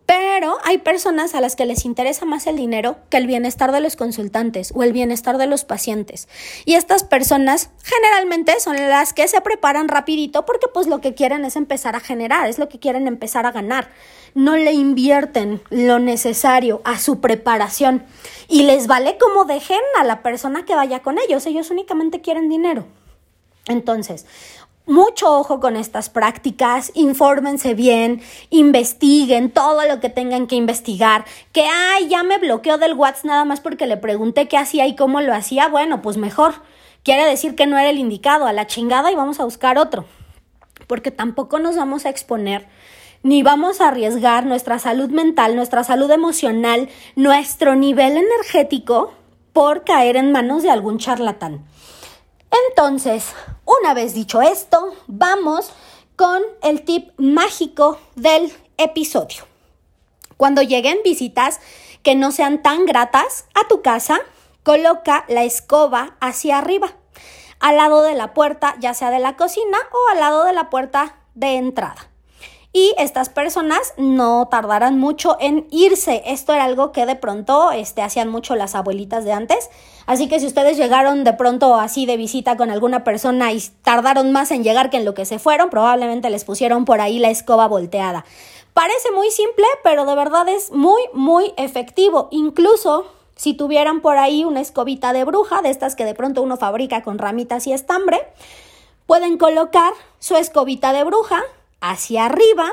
Pero 0.06 0.58
hay 0.66 0.80
personas 0.80 1.34
a 1.34 1.40
las 1.40 1.56
que 1.56 1.66
les 1.66 1.86
interesa 1.86 2.26
más 2.26 2.46
el 2.46 2.58
dinero 2.58 2.98
que 3.10 3.16
el 3.16 3.26
bienestar 3.26 3.72
de 3.72 3.80
los 3.80 3.96
consultantes 3.96 4.74
o 4.76 4.84
el 4.84 4.92
bienestar 4.92 5.38
de 5.38 5.48
los 5.48 5.64
pacientes. 5.64 6.28
Y 6.66 6.74
estas 6.74 7.06
personas 7.06 7.70
generalmente 7.84 8.60
son 8.60 8.76
las 8.76 9.14
que 9.14 9.30
se 9.30 9.40
preparan 9.40 9.88
rapidito 9.88 10.46
porque 10.46 10.68
pues 10.74 10.88
lo 10.88 11.00
que 11.00 11.14
quieren 11.14 11.46
es 11.46 11.56
empezar 11.56 11.96
a 11.96 12.02
generar, 12.02 12.50
es 12.50 12.60
lo 12.60 12.68
que 12.68 12.80
quieren 12.80 13.08
empezar 13.08 13.46
a 13.46 13.54
ganar. 13.54 13.90
No 14.36 14.56
le 14.56 14.74
invierten 14.74 15.62
lo 15.70 16.00
necesario 16.00 16.82
a 16.86 16.98
su 16.98 17.22
preparación 17.22 18.04
y 18.48 18.64
les 18.64 18.88
vale 18.88 19.18
como 19.18 19.46
dejen 19.46 19.82
a 20.00 20.04
la 20.04 20.24
persona 20.24 20.66
que 20.66 20.76
vaya 20.76 21.02
con 21.02 21.18
ellos. 21.20 21.46
Ellos 21.46 21.70
únicamente 21.70 22.22
quieren 22.22 22.50
dinero. 22.50 22.86
Entonces, 23.68 24.26
mucho 24.86 25.40
ojo 25.40 25.62
con 25.62 25.78
estas 25.78 26.10
prácticas, 26.10 26.92
infórmense 26.94 27.74
bien, 27.74 28.22
investiguen 28.50 29.50
todo 29.50 29.88
lo 29.88 30.02
que 30.02 30.10
tengan 30.10 30.46
que 30.46 30.56
investigar. 30.56 31.24
Que, 31.54 31.66
ay, 31.66 32.10
ya 32.10 32.24
me 32.24 32.38
bloqueó 32.38 32.78
del 32.78 32.94
WhatsApp 32.94 33.26
nada 33.26 33.46
más 33.46 33.62
porque 33.62 33.88
le 33.88 33.96
pregunté 33.96 34.50
qué 34.50 34.58
hacía 34.58 34.86
y 34.86 34.96
cómo 34.96 35.22
lo 35.22 35.34
hacía. 35.34 35.70
Bueno, 35.70 36.02
pues 36.02 36.18
mejor. 36.18 36.56
Quiere 37.04 37.26
decir 37.26 37.56
que 37.56 37.66
no 37.66 37.78
era 37.78 37.90
el 37.90 37.98
indicado, 37.98 38.46
a 38.46 38.54
la 38.54 38.68
chingada 38.68 39.12
y 39.12 39.16
vamos 39.16 39.40
a 39.40 39.46
buscar 39.46 39.78
otro. 39.78 40.06
Porque 40.88 41.12
tampoco 41.12 41.60
nos 41.60 41.78
vamos 41.78 42.06
a 42.06 42.10
exponer 42.10 42.68
ni 43.24 43.42
vamos 43.42 43.80
a 43.80 43.88
arriesgar 43.88 44.46
nuestra 44.46 44.80
salud 44.80 45.10
mental, 45.10 45.56
nuestra 45.56 45.84
salud 45.86 46.12
emocional, 46.12 46.90
nuestro 47.16 47.76
nivel 47.76 48.18
energético 48.18 49.14
por 49.54 49.86
caer 49.86 50.18
en 50.18 50.32
manos 50.34 50.62
de 50.62 50.70
algún 50.70 51.00
charlatán. 51.00 51.66
Entonces, 52.70 53.34
una 53.66 53.94
vez 53.94 54.14
dicho 54.14 54.42
esto, 54.42 54.94
vamos 55.08 55.72
con 56.18 56.42
el 56.62 56.84
tip 56.84 57.12
mágico 57.18 57.98
del 58.16 58.52
episodio. 58.78 59.46
Cuando 60.36 60.62
lleguen 60.62 60.98
visitas 61.04 61.62
que 62.04 62.16
no 62.16 62.32
sean 62.32 62.62
tan 62.62 62.86
gratas 62.86 63.46
a 63.56 63.68
tu 63.70 63.82
casa, 63.82 64.20
coloca 64.64 65.24
la 65.30 65.44
escoba 65.44 66.18
hacia 66.20 66.58
arriba, 66.58 66.94
al 67.62 67.78
lado 67.78 68.02
de 68.02 68.16
la 68.16 68.34
puerta, 68.34 68.76
ya 68.80 68.94
sea 68.94 69.10
de 69.10 69.20
la 69.20 69.38
cocina 69.38 69.78
o 69.92 70.12
al 70.12 70.20
lado 70.20 70.44
de 70.44 70.54
la 70.54 70.70
puerta 70.70 71.16
de 71.36 71.56
entrada 71.56 72.13
y 72.76 72.96
estas 72.98 73.30
personas 73.30 73.94
no 73.98 74.48
tardarán 74.50 74.98
mucho 74.98 75.38
en 75.40 75.68
irse. 75.70 76.24
Esto 76.26 76.54
era 76.54 76.64
algo 76.64 76.92
que 76.92 77.06
de 77.06 77.16
pronto 77.16 77.72
este, 77.72 78.02
hacían 78.02 78.30
mucho 78.30 78.56
las 78.56 78.74
abuelitas 78.74 79.24
de 79.26 79.32
antes. 79.32 79.70
Así 80.08 80.28
que 80.28 80.40
si 80.40 80.48
ustedes 80.48 80.76
llegaron 80.76 81.24
de 81.24 81.34
pronto 81.34 81.76
así 81.76 82.08
de 82.08 82.18
visita 82.18 82.58
con 82.58 82.72
alguna 82.72 83.04
persona 83.04 83.54
y 83.54 83.62
tardaron 83.84 84.32
más 84.32 84.50
en 84.50 84.64
llegar 84.64 84.90
que 84.90 84.98
en 84.98 85.06
lo 85.06 85.14
que 85.14 85.26
se 85.26 85.38
fueron, 85.38 85.70
probablemente 85.70 86.32
les 86.32 86.46
pusieron 86.46 86.84
por 86.84 87.00
ahí 87.00 87.20
la 87.20 87.30
escoba 87.30 87.68
volteada. 87.68 88.26
Parece 88.74 89.12
muy 89.12 89.30
simple, 89.30 89.68
pero 89.84 90.06
de 90.08 90.16
verdad 90.16 90.50
es 90.50 90.72
muy, 90.72 91.04
muy 91.14 91.54
efectivo. 91.58 92.28
Incluso 92.32 93.06
si 93.36 93.54
tuvieran 93.54 94.02
por 94.02 94.18
ahí 94.18 94.46
una 94.46 94.62
escobita 94.62 95.14
de 95.14 95.26
bruja, 95.26 95.62
de 95.62 95.70
estas 95.70 95.96
que 95.96 96.06
de 96.06 96.16
pronto 96.16 96.42
uno 96.42 96.58
fabrica 96.58 97.04
con 97.04 97.20
ramitas 97.20 97.68
y 97.68 97.74
estambre, 97.74 98.20
pueden 99.06 99.38
colocar 99.38 99.94
su 100.18 100.36
escobita 100.38 100.92
de 100.92 101.04
bruja 101.04 101.44
hacia 101.84 102.26
arriba, 102.26 102.72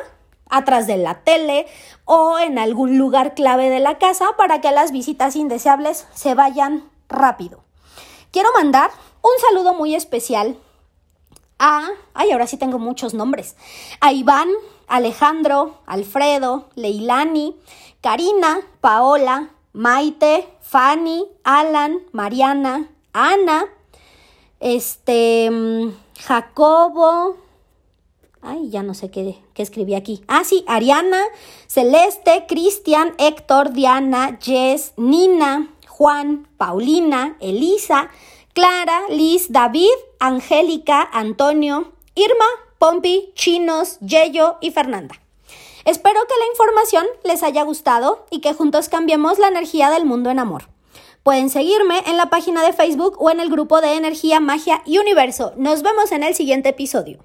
atrás 0.49 0.87
de 0.87 0.96
la 0.96 1.23
tele 1.25 1.66
o 2.05 2.38
en 2.38 2.59
algún 2.59 2.96
lugar 2.96 3.35
clave 3.35 3.68
de 3.68 3.81
la 3.81 3.99
casa 3.99 4.37
para 4.37 4.61
que 4.61 4.70
las 4.70 4.92
visitas 4.92 5.35
indeseables 5.35 6.07
se 6.14 6.35
vayan 6.35 6.88
rápido. 7.09 7.64
Quiero 8.31 8.51
mandar 8.55 8.90
un 9.20 9.33
saludo 9.49 9.75
muy 9.75 9.96
especial 9.96 10.57
a, 11.59 11.88
ay, 12.14 12.31
ahora 12.31 12.46
sí 12.46 12.57
tengo 12.57 12.79
muchos 12.79 13.12
nombres, 13.12 13.57
a 14.01 14.12
Iván, 14.12 14.49
Alejandro, 14.87 15.79
Alfredo, 15.87 16.68
Leilani, 16.77 17.57
Karina, 18.01 18.61
Paola, 18.81 19.51
Maite, 19.73 20.49
Fanny, 20.61 21.27
Alan, 21.42 22.01
Mariana, 22.12 22.88
Ana, 23.12 23.66
este, 24.61 25.51
mm, 25.51 25.92
Jacobo, 26.20 27.37
Ay, 28.42 28.70
ya 28.70 28.83
no 28.83 28.94
sé 28.94 29.11
qué, 29.11 29.38
escribí 29.57 29.94
aquí. 29.94 30.22
Ah, 30.26 30.44
sí, 30.44 30.64
Ariana, 30.66 31.22
Celeste, 31.66 32.46
Cristian, 32.48 33.14
Héctor, 33.18 33.72
Diana, 33.72 34.38
Jess, 34.40 34.94
Nina, 34.96 35.68
Juan, 35.87 36.48
Paulina, 36.57 37.37
Elisa, 37.40 38.11
Clara, 38.55 39.03
Liz, 39.11 39.53
David, 39.53 39.90
Angélica, 40.18 41.07
Antonio, 41.12 41.92
Irma, 42.14 42.46
Pompi, 42.79 43.31
Chinos, 43.35 43.98
Yeyo 44.00 44.57
y 44.62 44.70
Fernanda. 44.70 45.20
Espero 45.85 46.20
que 46.26 46.38
la 46.38 46.46
información 46.46 47.07
les 47.24 47.42
haya 47.42 47.62
gustado 47.62 48.26
y 48.31 48.40
que 48.40 48.55
juntos 48.55 48.88
cambiemos 48.88 49.38
la 49.38 49.48
energía 49.48 49.90
del 49.90 50.07
mundo 50.07 50.31
en 50.31 50.38
amor. 50.38 50.68
Pueden 51.22 51.50
seguirme 51.50 52.03
en 52.07 52.16
la 52.16 52.31
página 52.31 52.62
de 52.62 52.72
Facebook 52.72 53.16
o 53.18 53.31
en 53.31 53.40
el 53.40 53.50
grupo 53.50 53.83
de 53.83 53.94
Energía, 53.94 54.40
Magia 54.40 54.83
y 54.87 54.96
Universo. 54.96 55.53
Nos 55.57 55.83
vemos 55.83 56.12
en 56.12 56.22
el 56.22 56.35
siguiente 56.35 56.70
episodio. 56.70 57.18